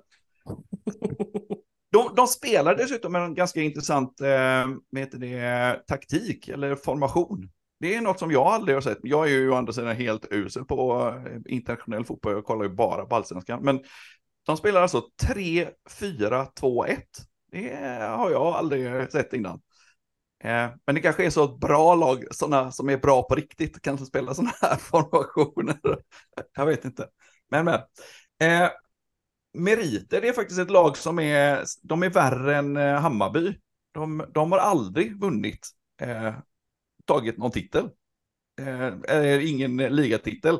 De, 1.91 2.15
de 2.15 2.27
spelar 2.27 2.75
dessutom 2.75 3.15
en 3.15 3.35
ganska 3.35 3.61
intressant 3.61 4.21
eh, 4.21 4.99
heter 4.99 5.17
det, 5.17 5.81
taktik 5.87 6.47
eller 6.47 6.75
formation. 6.75 7.49
Det 7.79 7.95
är 7.95 8.01
något 8.01 8.19
som 8.19 8.31
jag 8.31 8.47
aldrig 8.47 8.75
har 8.75 8.81
sett. 8.81 8.99
Jag 9.01 9.27
är 9.27 9.31
ju 9.31 9.49
å 9.49 9.55
andra 9.55 9.73
sidan 9.73 9.95
helt 9.95 10.27
usel 10.31 10.65
på 10.65 11.07
eh, 11.25 11.53
internationell 11.53 12.05
fotboll. 12.05 12.33
Jag 12.33 12.45
kollar 12.45 12.63
ju 12.63 12.69
bara 12.69 13.05
på 13.05 13.15
allsvenskan. 13.15 13.63
Men 13.63 13.79
de 14.45 14.57
spelar 14.57 14.81
alltså 14.81 15.03
3-4-2-1. 15.23 16.97
Det 17.51 17.75
har 18.01 18.31
jag 18.31 18.41
aldrig 18.41 19.11
sett 19.11 19.33
innan. 19.33 19.61
Eh, 20.43 20.69
men 20.85 20.95
det 20.95 21.01
kanske 21.01 21.25
är 21.25 21.29
så 21.29 21.43
att 21.43 21.59
bra 21.59 21.95
lag, 21.95 22.23
sådana 22.31 22.71
som 22.71 22.89
är 22.89 22.97
bra 22.97 23.23
på 23.23 23.35
riktigt, 23.35 23.81
kanske 23.81 24.05
spelar 24.05 24.33
sådana 24.33 24.53
här 24.61 24.75
formationer. 24.79 25.79
Jag 26.55 26.65
vet 26.65 26.85
inte. 26.85 27.07
Men, 27.49 27.65
men. 27.65 27.79
Eh, 28.41 28.69
meriter, 29.53 30.21
det 30.21 30.27
är 30.27 30.33
faktiskt 30.33 30.59
ett 30.59 30.71
lag 30.71 30.97
som 30.97 31.19
är, 31.19 31.63
de 31.81 32.03
är 32.03 32.09
värre 32.09 32.55
än 32.55 32.77
eh, 32.77 32.99
Hammarby. 32.99 33.59
De, 33.91 34.25
de 34.33 34.51
har 34.51 34.59
aldrig 34.59 35.19
vunnit, 35.21 35.67
eh, 36.01 36.33
tagit 37.05 37.37
någon 37.37 37.51
titel. 37.51 37.89
Eh, 39.09 39.49
ingen 39.49 39.77
ligatitel. 39.77 40.57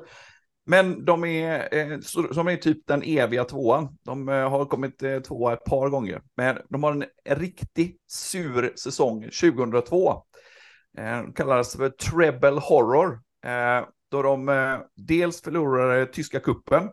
Men 0.66 1.06
de 1.06 1.24
är, 1.24 1.76
eh, 1.76 2.00
som 2.32 2.48
är 2.48 2.56
typ 2.56 2.88
den 2.88 3.04
eviga 3.04 3.44
tvåan. 3.44 3.98
De 4.04 4.30
eh, 4.30 4.50
har 4.50 4.66
kommit 4.66 5.04
eh, 5.04 5.20
tvåa 5.20 5.54
ett 5.54 5.64
par 5.64 5.90
gånger. 5.90 6.22
Men 6.38 6.58
de 6.70 6.84
har 6.84 6.92
en 6.92 7.36
riktigt 7.36 8.02
sur 8.08 8.74
säsong 8.76 9.22
2002. 9.24 10.24
De 10.98 11.34
kallades 11.34 11.76
för 11.76 11.90
Treble 11.90 12.60
Horror. 12.60 13.22
Då 14.12 14.22
de 14.22 14.78
dels 14.96 15.42
förlorade 15.42 16.06
tyska 16.06 16.40
kuppen 16.40 16.90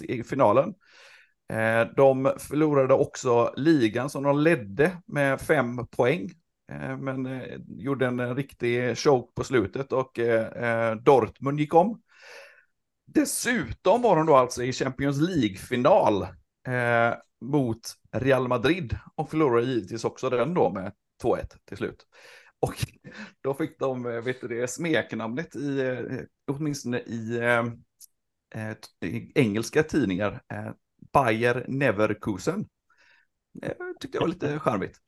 i 0.00 0.22
finalen. 0.24 0.74
De 1.96 2.32
förlorade 2.38 2.94
också 2.94 3.52
ligan 3.56 4.10
som 4.10 4.22
de 4.22 4.38
ledde 4.38 4.96
med 5.06 5.40
fem 5.40 5.86
poäng. 5.86 6.30
Men 6.98 7.42
gjorde 7.66 8.06
en 8.06 8.36
riktig 8.36 8.98
choke 8.98 9.32
på 9.36 9.44
slutet 9.44 9.92
och 9.92 10.18
Dortmund 11.04 11.60
gick 11.60 11.74
om. 11.74 12.00
Dessutom 13.14 14.02
var 14.02 14.16
de 14.16 14.26
då 14.26 14.36
alltså 14.36 14.62
i 14.62 14.72
Champions 14.72 15.20
League-final 15.20 16.22
eh, 16.66 17.14
mot 17.40 17.80
Real 18.12 18.48
Madrid 18.48 18.98
och 19.14 19.30
förlorade 19.30 19.66
givetvis 19.66 20.04
också 20.04 20.30
den 20.30 20.54
då 20.54 20.70
med 20.70 20.92
2-1 21.22 21.46
till 21.64 21.76
slut. 21.76 22.06
Och 22.60 22.86
då 23.40 23.54
fick 23.54 23.78
de, 23.78 24.06
eh, 24.06 24.20
vet 24.20 24.40
du 24.40 24.48
det, 24.48 24.68
smeknamnet 24.68 25.56
i, 25.56 25.80
eh, 25.80 26.20
åtminstone 26.46 26.98
i, 27.00 27.38
eh, 27.38 27.64
eh 28.54 28.76
i 29.10 29.32
engelska 29.34 29.82
tidningar, 29.82 30.42
eh, 30.52 30.70
Bayer 31.12 31.64
Neverkusen. 31.68 32.68
Det 33.52 33.76
tyckte 34.00 34.16
jag 34.16 34.22
var 34.22 34.28
lite 34.28 34.58
charmigt. 34.58 35.00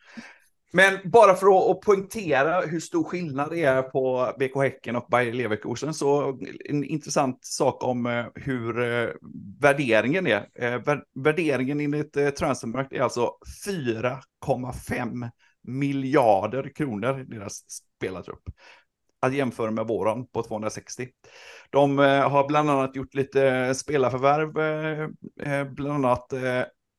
Men 0.73 0.99
bara 1.05 1.35
för 1.35 1.71
att 1.71 1.81
poängtera 1.81 2.61
hur 2.61 2.81
stor 2.81 3.05
skillnad 3.05 3.51
det 3.51 3.63
är 3.63 3.83
på 3.83 4.33
BK 4.39 4.57
Häcken 4.63 4.97
och 4.97 5.07
Bayer 5.11 5.33
Leverkusen 5.33 5.95
så 5.95 6.39
en 6.65 6.85
intressant 6.85 7.45
sak 7.45 7.85
om 7.85 8.07
eh, 8.07 8.25
hur 8.35 8.81
eh, 8.81 9.09
värderingen 9.61 10.27
är. 10.27 10.49
Eh, 10.55 10.81
värderingen 11.15 11.81
enligt 11.81 12.37
Transfermarkt 12.37 12.93
är 12.93 13.01
alltså 13.01 13.31
4,5 13.67 15.31
miljarder 15.63 16.73
kronor 16.75 17.21
i 17.21 17.25
deras 17.25 17.65
spelartrupp. 17.99 18.43
Att 19.21 19.35
jämföra 19.35 19.71
med 19.71 19.87
våran 19.87 20.27
på 20.27 20.43
260. 20.43 21.09
De 21.71 21.99
har 21.99 22.49
bland 22.49 22.71
annat 22.71 22.97
gjort 22.97 23.15
lite 23.15 23.75
spelarförvärv, 23.75 24.53
bland 25.75 26.07
annat 26.07 26.33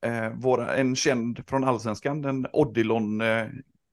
eh, 0.06 0.30
våra, 0.30 0.76
en 0.76 0.96
känd 0.96 1.50
från 1.50 1.64
allsvenskan, 1.64 2.22
den 2.22 2.48
Odilon, 2.54 3.22
eh, 3.22 3.46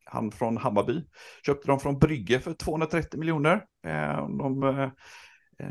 han 0.05 0.31
från 0.33 0.57
Hammarby, 0.57 1.05
köpte 1.47 1.69
de 1.69 1.81
från 1.81 1.99
Brygge 1.99 2.41
för 2.41 2.53
230 2.53 3.21
miljoner. 3.21 3.65
Eh, 3.87 4.29
de 4.29 4.63
eh, 4.63 4.91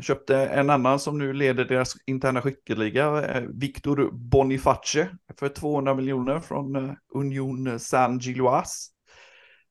köpte 0.00 0.36
en 0.36 0.70
annan 0.70 0.98
som 0.98 1.18
nu 1.18 1.32
leder 1.32 1.64
deras 1.64 1.94
interna 2.06 2.42
skytteliga, 2.42 3.24
eh, 3.24 3.42
Victor 3.42 4.10
Boniface, 4.12 5.08
för 5.38 5.48
200 5.48 5.94
miljoner 5.94 6.40
från 6.40 6.76
eh, 6.76 6.92
Union 7.14 7.78
Saint-Gilloise. 7.78 8.90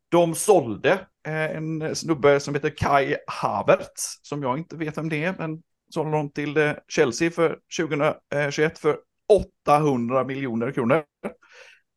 De 0.10 0.36
sålde 0.36 0.92
eh, 1.28 1.56
en 1.56 1.96
snubbe 1.96 2.40
som 2.40 2.56
heter 2.56 2.74
Kai 2.78 3.16
Havertz, 3.28 4.20
som 4.22 4.44
jag 4.44 4.58
inte 4.58 4.76
vet 4.76 4.98
vem 4.98 5.10
det 5.10 5.24
är, 5.24 5.36
men 5.38 5.62
sålde 5.94 6.12
de 6.12 6.32
till 6.32 6.58
eh, 6.58 6.72
Chelsea 6.88 7.32
för 7.32 7.60
2021 7.80 8.80
för 8.80 8.98
800 9.66 10.24
miljoner 10.24 10.72
kronor. 10.72 11.04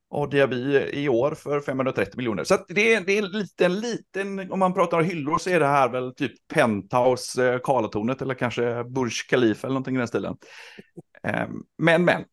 och 0.09 0.31
Diaby 0.31 0.77
i 0.93 1.09
år 1.09 1.35
för 1.35 1.61
530 1.61 2.17
miljoner. 2.17 2.45
Så 2.45 2.59
det 2.69 2.95
är, 2.95 3.01
det 3.01 3.13
är 3.13 3.19
en 3.19 3.31
liten, 3.31 3.81
liten, 3.81 4.53
om 4.53 4.59
man 4.59 4.75
pratar 4.75 4.99
om 4.99 5.05
hyllor 5.05 5.39
så 5.39 5.51
är 5.51 5.61
det 5.61 5.67
här 5.67 5.89
väl 5.89 6.15
typ 6.15 6.33
Penthouse, 6.55 7.53
eh, 7.53 7.59
Karlatornet 7.65 8.23
eller 8.23 8.35
kanske 8.35 8.85
Burj 8.85 9.13
Khalifa 9.29 9.67
eller 9.67 9.75
någonting 9.75 9.95
i 9.95 9.99
den 9.99 10.09
stilen. 10.09 10.37
Eh, 11.23 11.49
men, 11.79 12.05
men, 12.05 12.25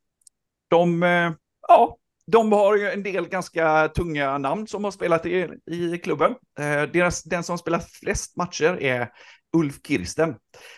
de, 0.70 1.04
eh, 1.04 1.32
ja, 1.68 1.98
de 2.28 2.52
har 2.52 2.78
ju 2.78 2.90
en 2.90 3.04
del 3.04 3.28
ganska 3.28 3.88
tunga 3.88 4.38
namn 4.38 4.68
som 4.68 4.84
har 4.84 4.92
spelat 4.92 5.26
i, 5.26 5.50
i 5.66 5.98
klubben. 5.98 6.36
Eh, 6.60 6.84
deras, 6.84 7.24
den 7.24 7.44
som 7.44 7.58
spelat 7.58 7.92
flest 7.92 8.38
matcher 8.38 8.82
är 8.82 9.10
Ulf 9.54 9.80
Kirsten. 9.88 10.36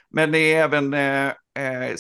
Men 0.10 0.32
det 0.32 0.54
är 0.54 0.64
även 0.64 0.94
eh, 0.94 1.28
eh, 1.66 1.96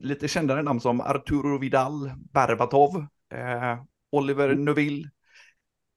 lite 0.00 0.28
kändare 0.28 0.62
namn 0.62 0.80
som 0.80 1.00
Arturo 1.00 1.58
Vidal, 1.58 2.12
Berbatov, 2.32 3.06
eh, 3.34 3.82
Oliver 4.12 4.54
Neuville, 4.54 5.10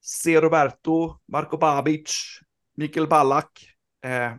C. 0.01 0.41
Roberto, 0.41 1.19
Marco 1.27 1.57
Babic, 1.57 2.39
Mikael 2.77 3.07
Ballack. 3.07 3.75
Eh, 4.05 4.33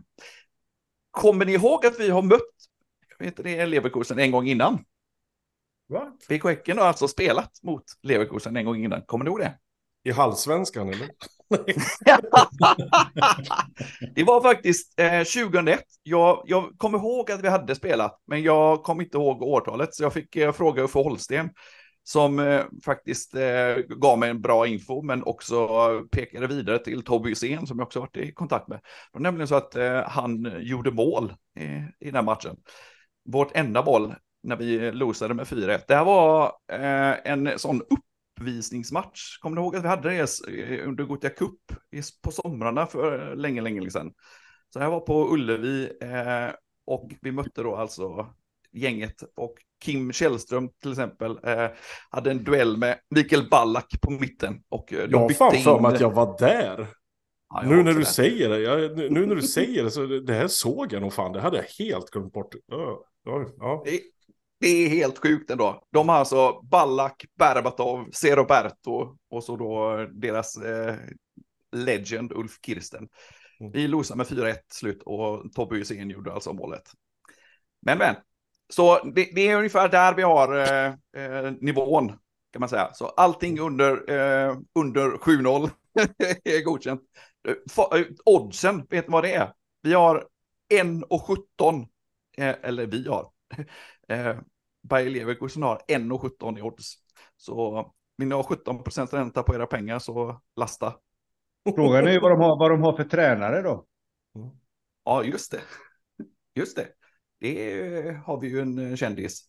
kommer 1.11 1.47
ni 1.47 1.53
ihåg 1.53 1.87
att 1.87 2.01
vi 2.01 2.11
har 2.11 2.23
mött 2.23 2.53
jag 3.19 3.27
vet 3.27 3.39
inte, 3.39 3.67
Leverkusen 3.67 4.19
en 4.19 4.31
gång 4.31 4.47
innan? 4.49 4.85
Va? 5.89 6.13
BK 6.29 6.45
Häcken 6.45 6.79
har 6.79 6.85
alltså 6.85 7.09
spelat 7.09 7.63
mot 7.63 7.85
Leverkusen 8.03 8.57
en 8.57 8.65
gång 8.65 8.85
innan. 8.85 9.03
Kommer 9.03 9.25
du 9.25 9.31
ihåg 9.31 9.41
det? 9.41 9.59
I 10.05 10.11
halvsvenskan 10.11 10.89
eller? 10.89 11.09
det 14.15 14.25
var 14.25 14.43
faktiskt 14.43 15.01
eh, 15.01 15.19
2001. 15.19 15.81
Jag, 16.03 16.43
jag 16.47 16.73
kommer 16.77 16.99
ihåg 16.99 17.31
att 17.31 17.45
vi 17.45 17.49
hade 17.49 17.75
spelat, 17.75 18.21
men 18.27 18.43
jag 18.43 18.83
kom 18.83 19.01
inte 19.01 19.17
ihåg 19.17 19.43
årtalet, 19.43 19.95
så 19.95 20.03
jag 20.03 20.13
fick 20.13 20.37
eh, 20.37 20.53
fråga 20.53 20.83
Uffe 20.83 20.99
Holsten 20.99 21.51
som 22.05 22.39
eh, 22.39 22.65
faktiskt 22.85 23.35
eh, 23.35 23.77
gav 23.89 24.19
mig 24.19 24.31
en 24.31 24.41
bra 24.41 24.67
info, 24.67 25.03
men 25.03 25.23
också 25.23 25.69
pekade 26.11 26.47
vidare 26.47 26.79
till 26.79 27.05
Tobbe 27.05 27.29
Hysén 27.29 27.67
som 27.67 27.79
jag 27.79 27.87
också 27.87 28.01
varit 28.01 28.17
i 28.17 28.33
kontakt 28.33 28.69
med. 28.69 28.79
Det 28.79 29.11
var 29.13 29.21
nämligen 29.21 29.49
så 29.49 29.55
att 29.55 29.77
eh, 29.77 30.03
han 30.03 30.57
gjorde 30.61 30.91
mål 30.91 31.35
i, 31.59 31.63
i 32.01 32.05
den 32.05 32.15
här 32.15 32.23
matchen. 32.23 32.57
Vårt 33.25 33.57
enda 33.57 33.85
mål 33.85 34.15
när 34.43 34.57
vi 34.57 34.93
losade 34.93 35.35
med 35.35 35.47
4-1. 35.47 35.81
Det 35.89 35.95
här 35.95 36.05
var 36.05 36.53
eh, 36.73 37.33
en 37.33 37.59
sån 37.59 37.83
uppvisningsmatch. 38.43 39.39
Kommer 39.39 39.57
du 39.57 39.63
ihåg 39.63 39.77
att 39.77 39.85
vi 39.85 39.89
hade 39.89 40.09
det 40.11 40.39
eh, 40.49 40.89
under 40.89 41.05
Gothia 41.05 41.31
Cup 41.31 41.59
på 42.23 42.31
somrarna 42.31 42.87
för 42.87 43.37
länge, 43.37 43.61
länge 43.61 43.91
sedan? 43.91 44.13
Så 44.73 44.79
jag 44.79 44.91
var 44.91 45.01
på 45.01 45.33
Ullevi 45.35 45.85
eh, 46.03 46.55
och 46.87 47.11
vi 47.21 47.33
mötte 47.33 47.63
då 47.63 47.77
alltså 47.77 48.27
gänget 48.73 49.23
och 49.37 49.55
Kim 49.85 50.13
Källström 50.13 50.69
till 50.83 50.91
exempel 50.91 51.39
eh, 51.45 51.67
hade 52.11 52.31
en 52.31 52.45
duell 52.45 52.77
med 52.77 52.99
Mikael 53.11 53.49
Ballack 53.51 54.01
på 54.03 54.11
mitten. 54.11 54.63
Och 54.69 54.93
eh, 54.93 55.09
Jag 55.11 55.19
har 55.19 55.31
fan 55.31 55.55
in... 55.55 55.63
för 55.63 55.81
mig 55.81 55.95
att 55.95 56.01
jag 56.01 56.11
var 56.11 56.39
där. 56.39 56.87
Ja, 57.49 57.63
jag 57.63 57.71
Nu 57.71 57.83
när 57.83 57.93
du 57.93 57.99
det. 57.99 58.05
säger 58.05 58.49
det, 58.49 58.59
jag, 58.59 58.97
nu 59.13 59.27
när 59.27 59.35
du 59.35 59.43
säger 59.43 59.85
det, 59.85 59.91
så 59.91 60.07
det 60.07 60.21
det 60.21 60.35
här 60.35 60.49
såg 60.49 60.93
jag 60.93 61.03
nog 61.03 61.13
fan, 61.13 61.33
det 61.33 61.41
hade 61.41 61.57
jag 61.57 61.85
helt 61.85 62.11
glömt 62.11 62.33
bort. 62.33 62.55
Ja, 62.67 63.05
ja, 63.25 63.47
ja. 63.59 63.85
Det, 64.63 64.69
är 64.69 64.89
helt 64.89 65.19
sjukt 65.19 65.51
ändå. 65.51 65.85
De 65.93 66.09
har 66.09 66.17
alltså 66.17 66.61
Ballack, 66.63 67.25
Berbatov, 67.39 68.11
C. 68.13 68.37
Roberto 68.37 69.17
och 69.31 69.45
så 69.45 69.57
då 69.57 70.07
deras 70.13 70.57
eh, 70.57 70.97
legend 71.73 72.33
Ulf 72.33 72.59
Kirsten. 72.67 73.09
Mm. 73.61 73.73
Vi 73.73 73.89
losade 73.89 74.19
med 74.19 74.27
4-1 74.27 74.57
slut 74.69 75.03
och 75.03 75.53
Tobbe 75.53 75.77
Hysén 75.77 76.11
gjorde 76.11 76.33
alltså 76.33 76.53
målet. 76.53 76.83
Men 77.87 77.99
men, 77.99 78.15
så 78.69 79.05
det, 79.05 79.31
det 79.35 79.49
är 79.49 79.57
ungefär 79.57 79.89
där 79.89 80.15
vi 80.15 80.23
har 80.23 80.57
eh, 80.57 80.95
eh, 81.25 81.53
nivån 81.61 82.09
kan 82.53 82.61
man 82.61 82.69
säga. 82.69 82.91
Så 82.95 83.07
allting 83.07 83.61
under, 83.61 84.11
eh, 84.11 84.57
under 84.75 85.11
7-0 85.11 85.71
är 86.45 86.65
godkänt. 86.65 87.01
Eh, 87.49 88.03
Oddsen, 88.25 88.87
vet 88.91 89.09
ni 89.09 89.13
vad 89.13 89.25
det 89.25 89.35
är? 89.35 89.53
Vi 89.83 89.95
har 89.95 90.27
1,17, 90.75 91.87
eh, 92.37 92.57
eller 92.63 92.87
vi 92.87 93.09
har. 93.09 93.29
Eh, 94.09 94.37
Bayer 94.83 95.11
Leverkusen 95.11 95.63
har 95.63 95.81
1,17 95.89 96.59
i 96.59 96.63
odds. 96.63 96.95
Så 97.37 97.93
vill 98.17 98.29
ni 98.29 98.35
ha 98.35 98.43
17 98.43 98.83
procent 98.83 99.15
ränta 99.15 99.43
på 99.43 99.55
era 99.55 99.67
pengar 99.67 99.99
så 99.99 100.41
lasta. 100.57 100.95
Frågan 101.75 102.07
är 102.07 102.13
ju 102.13 102.21
vad 102.21 102.31
de 102.31 102.41
har, 102.41 102.59
vad 102.59 102.71
de 102.71 102.83
har 102.83 102.97
för 102.97 103.05
tränare 103.05 103.63
då. 103.63 103.87
Ja, 105.05 105.25
just 105.25 105.53
det. 105.53 105.61
Just 106.55 106.77
det. 106.77 106.89
Det 107.41 108.23
har 108.25 108.41
vi 108.41 108.49
ju 108.49 108.61
en 108.61 108.79
eh, 108.79 108.97
kändis. 108.97 109.49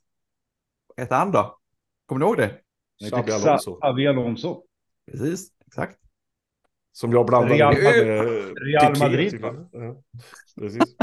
Heter 0.98 1.16
han 1.16 1.32
då? 1.32 1.60
Kommer 2.06 2.20
ni 2.20 2.26
ihåg 2.26 2.38
det? 2.38 2.62
Xabi 3.10 3.32
Alonso. 3.32 3.80
Xabi 3.80 4.08
Alonso. 4.08 4.64
Precis, 5.12 5.52
exakt. 5.68 6.00
Som 6.92 7.12
jag 7.12 7.26
blandade 7.26 7.56
Real 7.56 7.74
med 7.74 7.96
Real 8.58 9.00
Madrid? 9.00 9.40
Ja, 9.72 10.04
precis. 10.60 10.96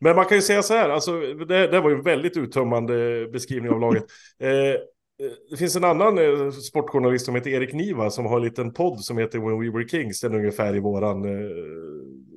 Men 0.00 0.16
man 0.16 0.24
kan 0.24 0.36
ju 0.36 0.42
säga 0.42 0.62
så 0.62 0.74
här, 0.74 0.88
alltså, 0.88 1.20
det, 1.20 1.66
det 1.66 1.80
var 1.80 1.90
ju 1.90 1.96
en 1.96 2.02
väldigt 2.02 2.36
uttömmande 2.36 3.26
beskrivning 3.32 3.72
av 3.72 3.80
laget. 3.80 4.04
Eh, 4.42 4.48
eh, 4.48 4.76
det 5.50 5.56
finns 5.56 5.76
en 5.76 5.84
annan 5.84 6.18
eh, 6.18 6.50
sportjournalist 6.50 7.24
som 7.24 7.34
heter 7.34 7.50
Erik 7.50 7.72
Niva 7.72 8.10
som 8.10 8.26
har 8.26 8.36
en 8.36 8.44
liten 8.44 8.72
podd 8.72 9.00
som 9.00 9.18
heter 9.18 9.38
When 9.38 9.60
We 9.60 9.78
Were 9.78 9.88
Kings, 9.88 10.20
den 10.20 10.32
är 10.32 10.38
ungefär 10.38 10.76
i 10.76 10.80
våran 10.80 11.24
eh, 11.24 11.50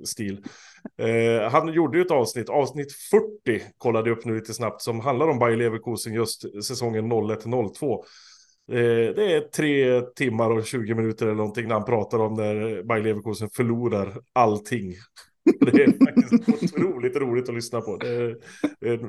stil. 0.05 0.43
Eh, 0.97 1.51
han 1.51 1.73
gjorde 1.73 1.97
ju 1.97 2.05
ett 2.05 2.11
avsnitt, 2.11 2.49
avsnitt 2.49 2.93
40, 3.45 3.61
kollade 3.77 4.09
jag 4.09 4.17
upp 4.17 4.25
nu 4.25 4.35
lite 4.35 4.53
snabbt, 4.53 4.81
som 4.81 4.99
handlar 4.99 5.27
om 5.27 5.39
Bayer 5.39 5.57
Leverkusen 5.57 6.13
just 6.13 6.63
säsongen 6.63 7.11
01-02. 7.11 8.03
Eh, 8.71 9.15
det 9.15 9.33
är 9.33 9.39
tre 9.41 10.01
timmar 10.01 10.51
och 10.51 10.65
20 10.65 10.95
minuter 10.95 11.25
eller 11.25 11.35
någonting 11.35 11.67
när 11.67 11.75
han 11.75 11.85
pratar 11.85 12.19
om 12.19 12.33
när 12.33 12.83
Bayer 12.83 13.03
Leverkusen 13.03 13.49
förlorar 13.49 14.17
allting. 14.33 14.93
Det 15.71 15.83
är 15.83 16.05
faktiskt 16.05 16.33
otroligt 16.73 17.15
roligt 17.15 17.49
att 17.49 17.55
lyssna 17.55 17.81
på. 17.81 17.97
Det 17.97 18.07
är, 18.07 18.37
det 18.81 18.89
är, 18.89 18.99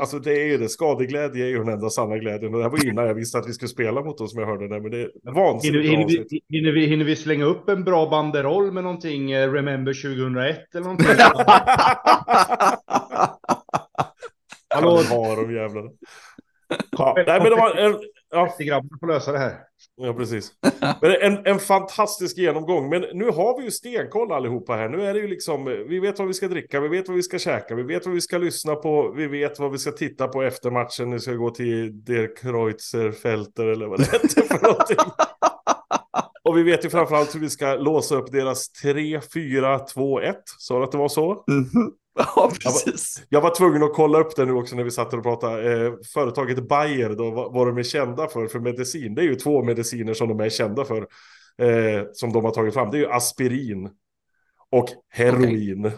alltså 0.00 0.18
det 0.18 0.32
är 0.42 0.46
ju 0.46 0.58
det, 0.58 0.68
skadeglädje 0.68 1.44
är 1.44 1.48
ju 1.48 1.58
den 1.58 1.68
enda 1.68 1.90
sanna 1.90 2.18
glädjen. 2.18 2.52
Och 2.54 2.58
det 2.58 2.64
här 2.64 2.70
var 2.70 2.86
innan 2.86 3.06
jag 3.06 3.14
visste 3.14 3.38
att 3.38 3.48
vi 3.48 3.52
skulle 3.52 3.68
spela 3.68 4.02
mot 4.04 4.18
dem 4.18 4.28
som 4.28 4.40
jag 4.40 4.46
hörde 4.46 4.68
det. 4.68 4.80
Men 4.80 4.90
det 4.90 4.96
är 4.96 5.10
Hinner, 5.24 5.34
vansinnigt 5.34 5.90
hinner, 5.90 6.04
avsnitt. 6.04 6.26
vi, 6.30 6.58
hinner, 6.58 6.72
vi, 6.72 6.86
hinner 6.86 7.04
vi 7.04 7.16
slänga 7.16 7.44
upp 7.44 7.68
en 7.68 7.84
bra 7.84 8.10
banderoll 8.10 8.72
med 8.72 8.84
någonting, 8.84 9.32
eh, 9.32 9.52
Remember 9.52 9.92
2001 9.92 10.58
eller 10.74 10.84
någonting? 10.84 11.06
Hallå, 14.74 14.90
har 14.90 15.36
de 15.42 15.54
jävlarna. 15.54 15.90
Ja, 16.90 17.14
nej, 17.16 17.40
men 17.40 17.44
det 17.50 17.56
var 17.56 17.74
en, 17.76 17.94
ja, 18.34 18.56
Grabbarna 18.58 18.98
får 19.00 19.06
lösa 19.06 19.32
det 19.32 19.38
här. 19.38 19.58
Ja, 19.96 20.14
precis. 20.14 20.52
Men 21.02 21.10
en, 21.20 21.46
en 21.46 21.58
fantastisk 21.58 22.38
genomgång. 22.38 22.88
Men 22.88 23.04
nu 23.12 23.24
har 23.24 23.58
vi 23.58 23.64
ju 23.64 23.70
stenkoll 23.70 24.32
allihopa 24.32 24.74
här. 24.74 24.88
Nu 24.88 25.02
är 25.02 25.14
det 25.14 25.20
ju 25.20 25.28
liksom, 25.28 25.64
vi 25.88 26.00
vet 26.00 26.18
vad 26.18 26.28
vi 26.28 26.34
ska 26.34 26.48
dricka, 26.48 26.80
vi 26.80 26.88
vet 26.88 27.08
vad 27.08 27.16
vi 27.16 27.22
ska 27.22 27.38
käka, 27.38 27.74
vi 27.74 27.82
vet 27.82 28.06
vad 28.06 28.14
vi 28.14 28.20
ska 28.20 28.38
lyssna 28.38 28.74
på, 28.74 29.12
vi 29.16 29.26
vet 29.26 29.58
vad 29.58 29.72
vi 29.72 29.78
ska 29.78 29.90
titta 29.90 30.28
på 30.28 30.42
efter 30.42 30.70
matchen. 30.70 31.10
Nu 31.10 31.18
ska 31.18 31.30
vi 31.30 31.36
gå 31.36 31.50
till 31.50 32.04
Der 32.04 32.36
Kreuzerfelter 32.36 33.66
eller 33.66 33.86
vad 33.86 33.98
det 33.98 34.12
heter 34.12 34.42
för 34.42 34.62
någonting. 34.62 34.96
Och 36.44 36.58
vi 36.58 36.62
vet 36.62 36.84
ju 36.84 36.90
framförallt 36.90 37.34
hur 37.34 37.40
vi 37.40 37.50
ska 37.50 37.74
låsa 37.74 38.16
upp 38.16 38.32
deras 38.32 38.70
3-4-2-1. 38.84 40.34
Sa 40.58 40.78
du 40.78 40.84
att 40.84 40.92
det 40.92 40.98
var 40.98 41.08
så? 41.08 41.44
Mhm. 41.48 41.92
Ja, 42.34 42.50
precis. 42.62 43.22
Jag 43.28 43.40
var 43.40 43.54
tvungen 43.54 43.82
att 43.82 43.94
kolla 43.94 44.18
upp 44.18 44.36
det 44.36 44.44
nu 44.44 44.52
också 44.52 44.76
när 44.76 44.84
vi 44.84 44.90
satt 44.90 45.14
och 45.14 45.22
pratade. 45.22 45.86
Eh, 45.86 45.92
företaget 46.14 46.68
Bayer, 46.68 47.10
då, 47.10 47.30
vad, 47.30 47.52
vad 47.52 47.66
de 47.66 47.78
är 47.78 47.82
kända 47.82 48.28
för, 48.28 48.46
för 48.46 48.60
medicin. 48.60 49.14
Det 49.14 49.22
är 49.22 49.26
ju 49.26 49.34
två 49.34 49.62
mediciner 49.64 50.14
som 50.14 50.28
de 50.28 50.40
är 50.40 50.48
kända 50.48 50.84
för. 50.84 50.98
Eh, 51.58 52.04
som 52.12 52.32
de 52.32 52.44
har 52.44 52.50
tagit 52.52 52.74
fram. 52.74 52.90
Det 52.90 52.96
är 52.96 53.00
ju 53.00 53.10
aspirin. 53.10 53.90
Och 54.70 54.88
heroin. 55.10 55.84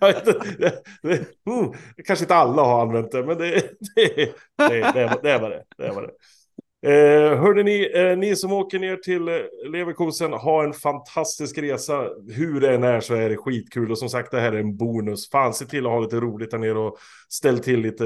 Jag 0.00 0.10
inte, 0.16 0.32
det, 0.58 0.82
det, 1.02 1.14
mm, 1.50 1.72
kanske 2.06 2.24
inte 2.24 2.34
alla 2.34 2.62
har 2.62 2.82
använt 2.82 3.12
det, 3.12 3.26
men 3.26 3.38
det, 3.38 3.50
det, 3.96 4.14
det, 4.58 4.92
det, 4.94 5.06
var- 5.06 5.22
det 5.22 5.38
var 5.38 5.50
det. 5.50 5.64
det, 5.78 5.92
var 5.92 6.02
det. 6.02 6.10
Eh, 6.82 7.38
hörde 7.38 7.62
ni, 7.62 7.90
eh, 7.94 8.18
ni 8.18 8.36
som 8.36 8.52
åker 8.52 8.78
ner 8.78 8.96
till 8.96 9.28
eh, 9.28 9.34
Leverkusen, 9.70 10.32
ha 10.32 10.64
en 10.64 10.72
fantastisk 10.72 11.58
resa. 11.58 12.08
Hur 12.28 12.60
det 12.60 12.74
än 12.74 12.84
är 12.84 13.00
så 13.00 13.14
är 13.14 13.28
det 13.28 13.36
skitkul. 13.36 13.90
Och 13.90 13.98
som 13.98 14.08
sagt, 14.08 14.30
det 14.30 14.40
här 14.40 14.52
är 14.52 14.60
en 14.60 14.76
bonus. 14.76 15.30
Fan, 15.30 15.54
se 15.54 15.64
till 15.64 15.86
att 15.86 15.92
ha 15.92 16.00
lite 16.00 16.20
roligt 16.20 16.50
där 16.50 16.58
nere 16.58 16.78
och 16.78 16.98
ställ 17.28 17.58
till 17.58 17.80
lite 17.80 18.04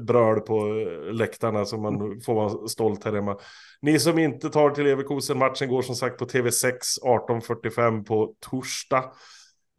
bröd 0.00 0.46
på 0.46 0.56
eh, 0.58 1.12
läktarna 1.12 1.64
så 1.64 1.76
man 1.78 2.20
får 2.20 2.34
vara 2.34 2.68
stolt 2.68 3.04
här 3.04 3.12
hemma. 3.12 3.36
Ni 3.82 3.98
som 3.98 4.18
inte 4.18 4.50
tar 4.50 4.70
till 4.70 4.84
Leverkusen, 4.84 5.38
matchen 5.38 5.68
går 5.68 5.82
som 5.82 5.94
sagt 5.94 6.18
på 6.18 6.24
TV6 6.26 6.78
18.45 7.04 8.04
på 8.04 8.34
torsdag. 8.50 9.04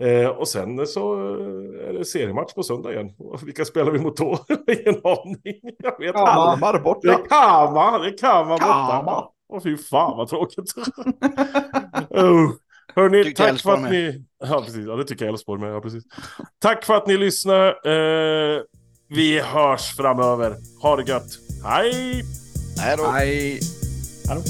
Eh, 0.03 0.27
och 0.29 0.47
sen 0.47 0.87
så 0.87 1.13
eh, 1.13 1.89
är 1.89 1.93
det 1.93 2.05
seriematch 2.05 2.53
på 2.53 2.63
söndag 2.63 2.93
igen. 2.93 3.09
Vilka 3.45 3.65
spelar 3.65 3.91
vi 3.91 3.99
mot 3.99 4.17
då? 4.17 4.25
Ingen 4.67 5.01
aning. 5.03 5.61
Jag 5.83 5.99
vet 5.99 6.07
inte. 6.07 6.11
Kalmar 6.13 6.73
Det 6.73 6.79
borta. 6.79 7.13
är 7.13 7.25
Kama, 7.29 7.97
det 7.97 8.07
är 8.07 8.17
Kama 8.17 8.49
borta. 8.49 8.87
Kama. 8.91 9.27
Åh 9.49 9.61
fy 9.63 9.77
fan 9.77 10.17
vad 10.17 10.27
tråkigt. 10.29 10.73
oh. 12.09 12.51
Hörni, 12.95 13.33
tack 13.33 13.61
för 13.61 13.73
att 13.73 13.81
med. 13.81 13.91
ni... 13.91 14.25
Ja, 14.39 14.61
precis. 14.65 14.85
Ja, 14.87 14.95
det 14.95 15.03
tycker 15.03 15.25
jag 15.25 15.31
Elfsborg 15.31 15.61
med. 15.61 15.73
Ja, 15.73 15.81
precis. 15.81 16.03
Tack 16.59 16.85
för 16.85 16.93
att 16.93 17.07
ni 17.07 17.17
lyssnar. 17.17 17.67
Eh, 17.67 18.61
vi 19.09 19.39
hörs 19.39 19.95
framöver. 19.95 20.55
Ha 20.81 20.95
det 20.95 21.11
gött. 21.11 21.27
Hej! 21.65 22.23
Hej 22.79 22.97
då. 22.97 23.03
Nej. 23.11 23.59
Hallå? 24.29 24.41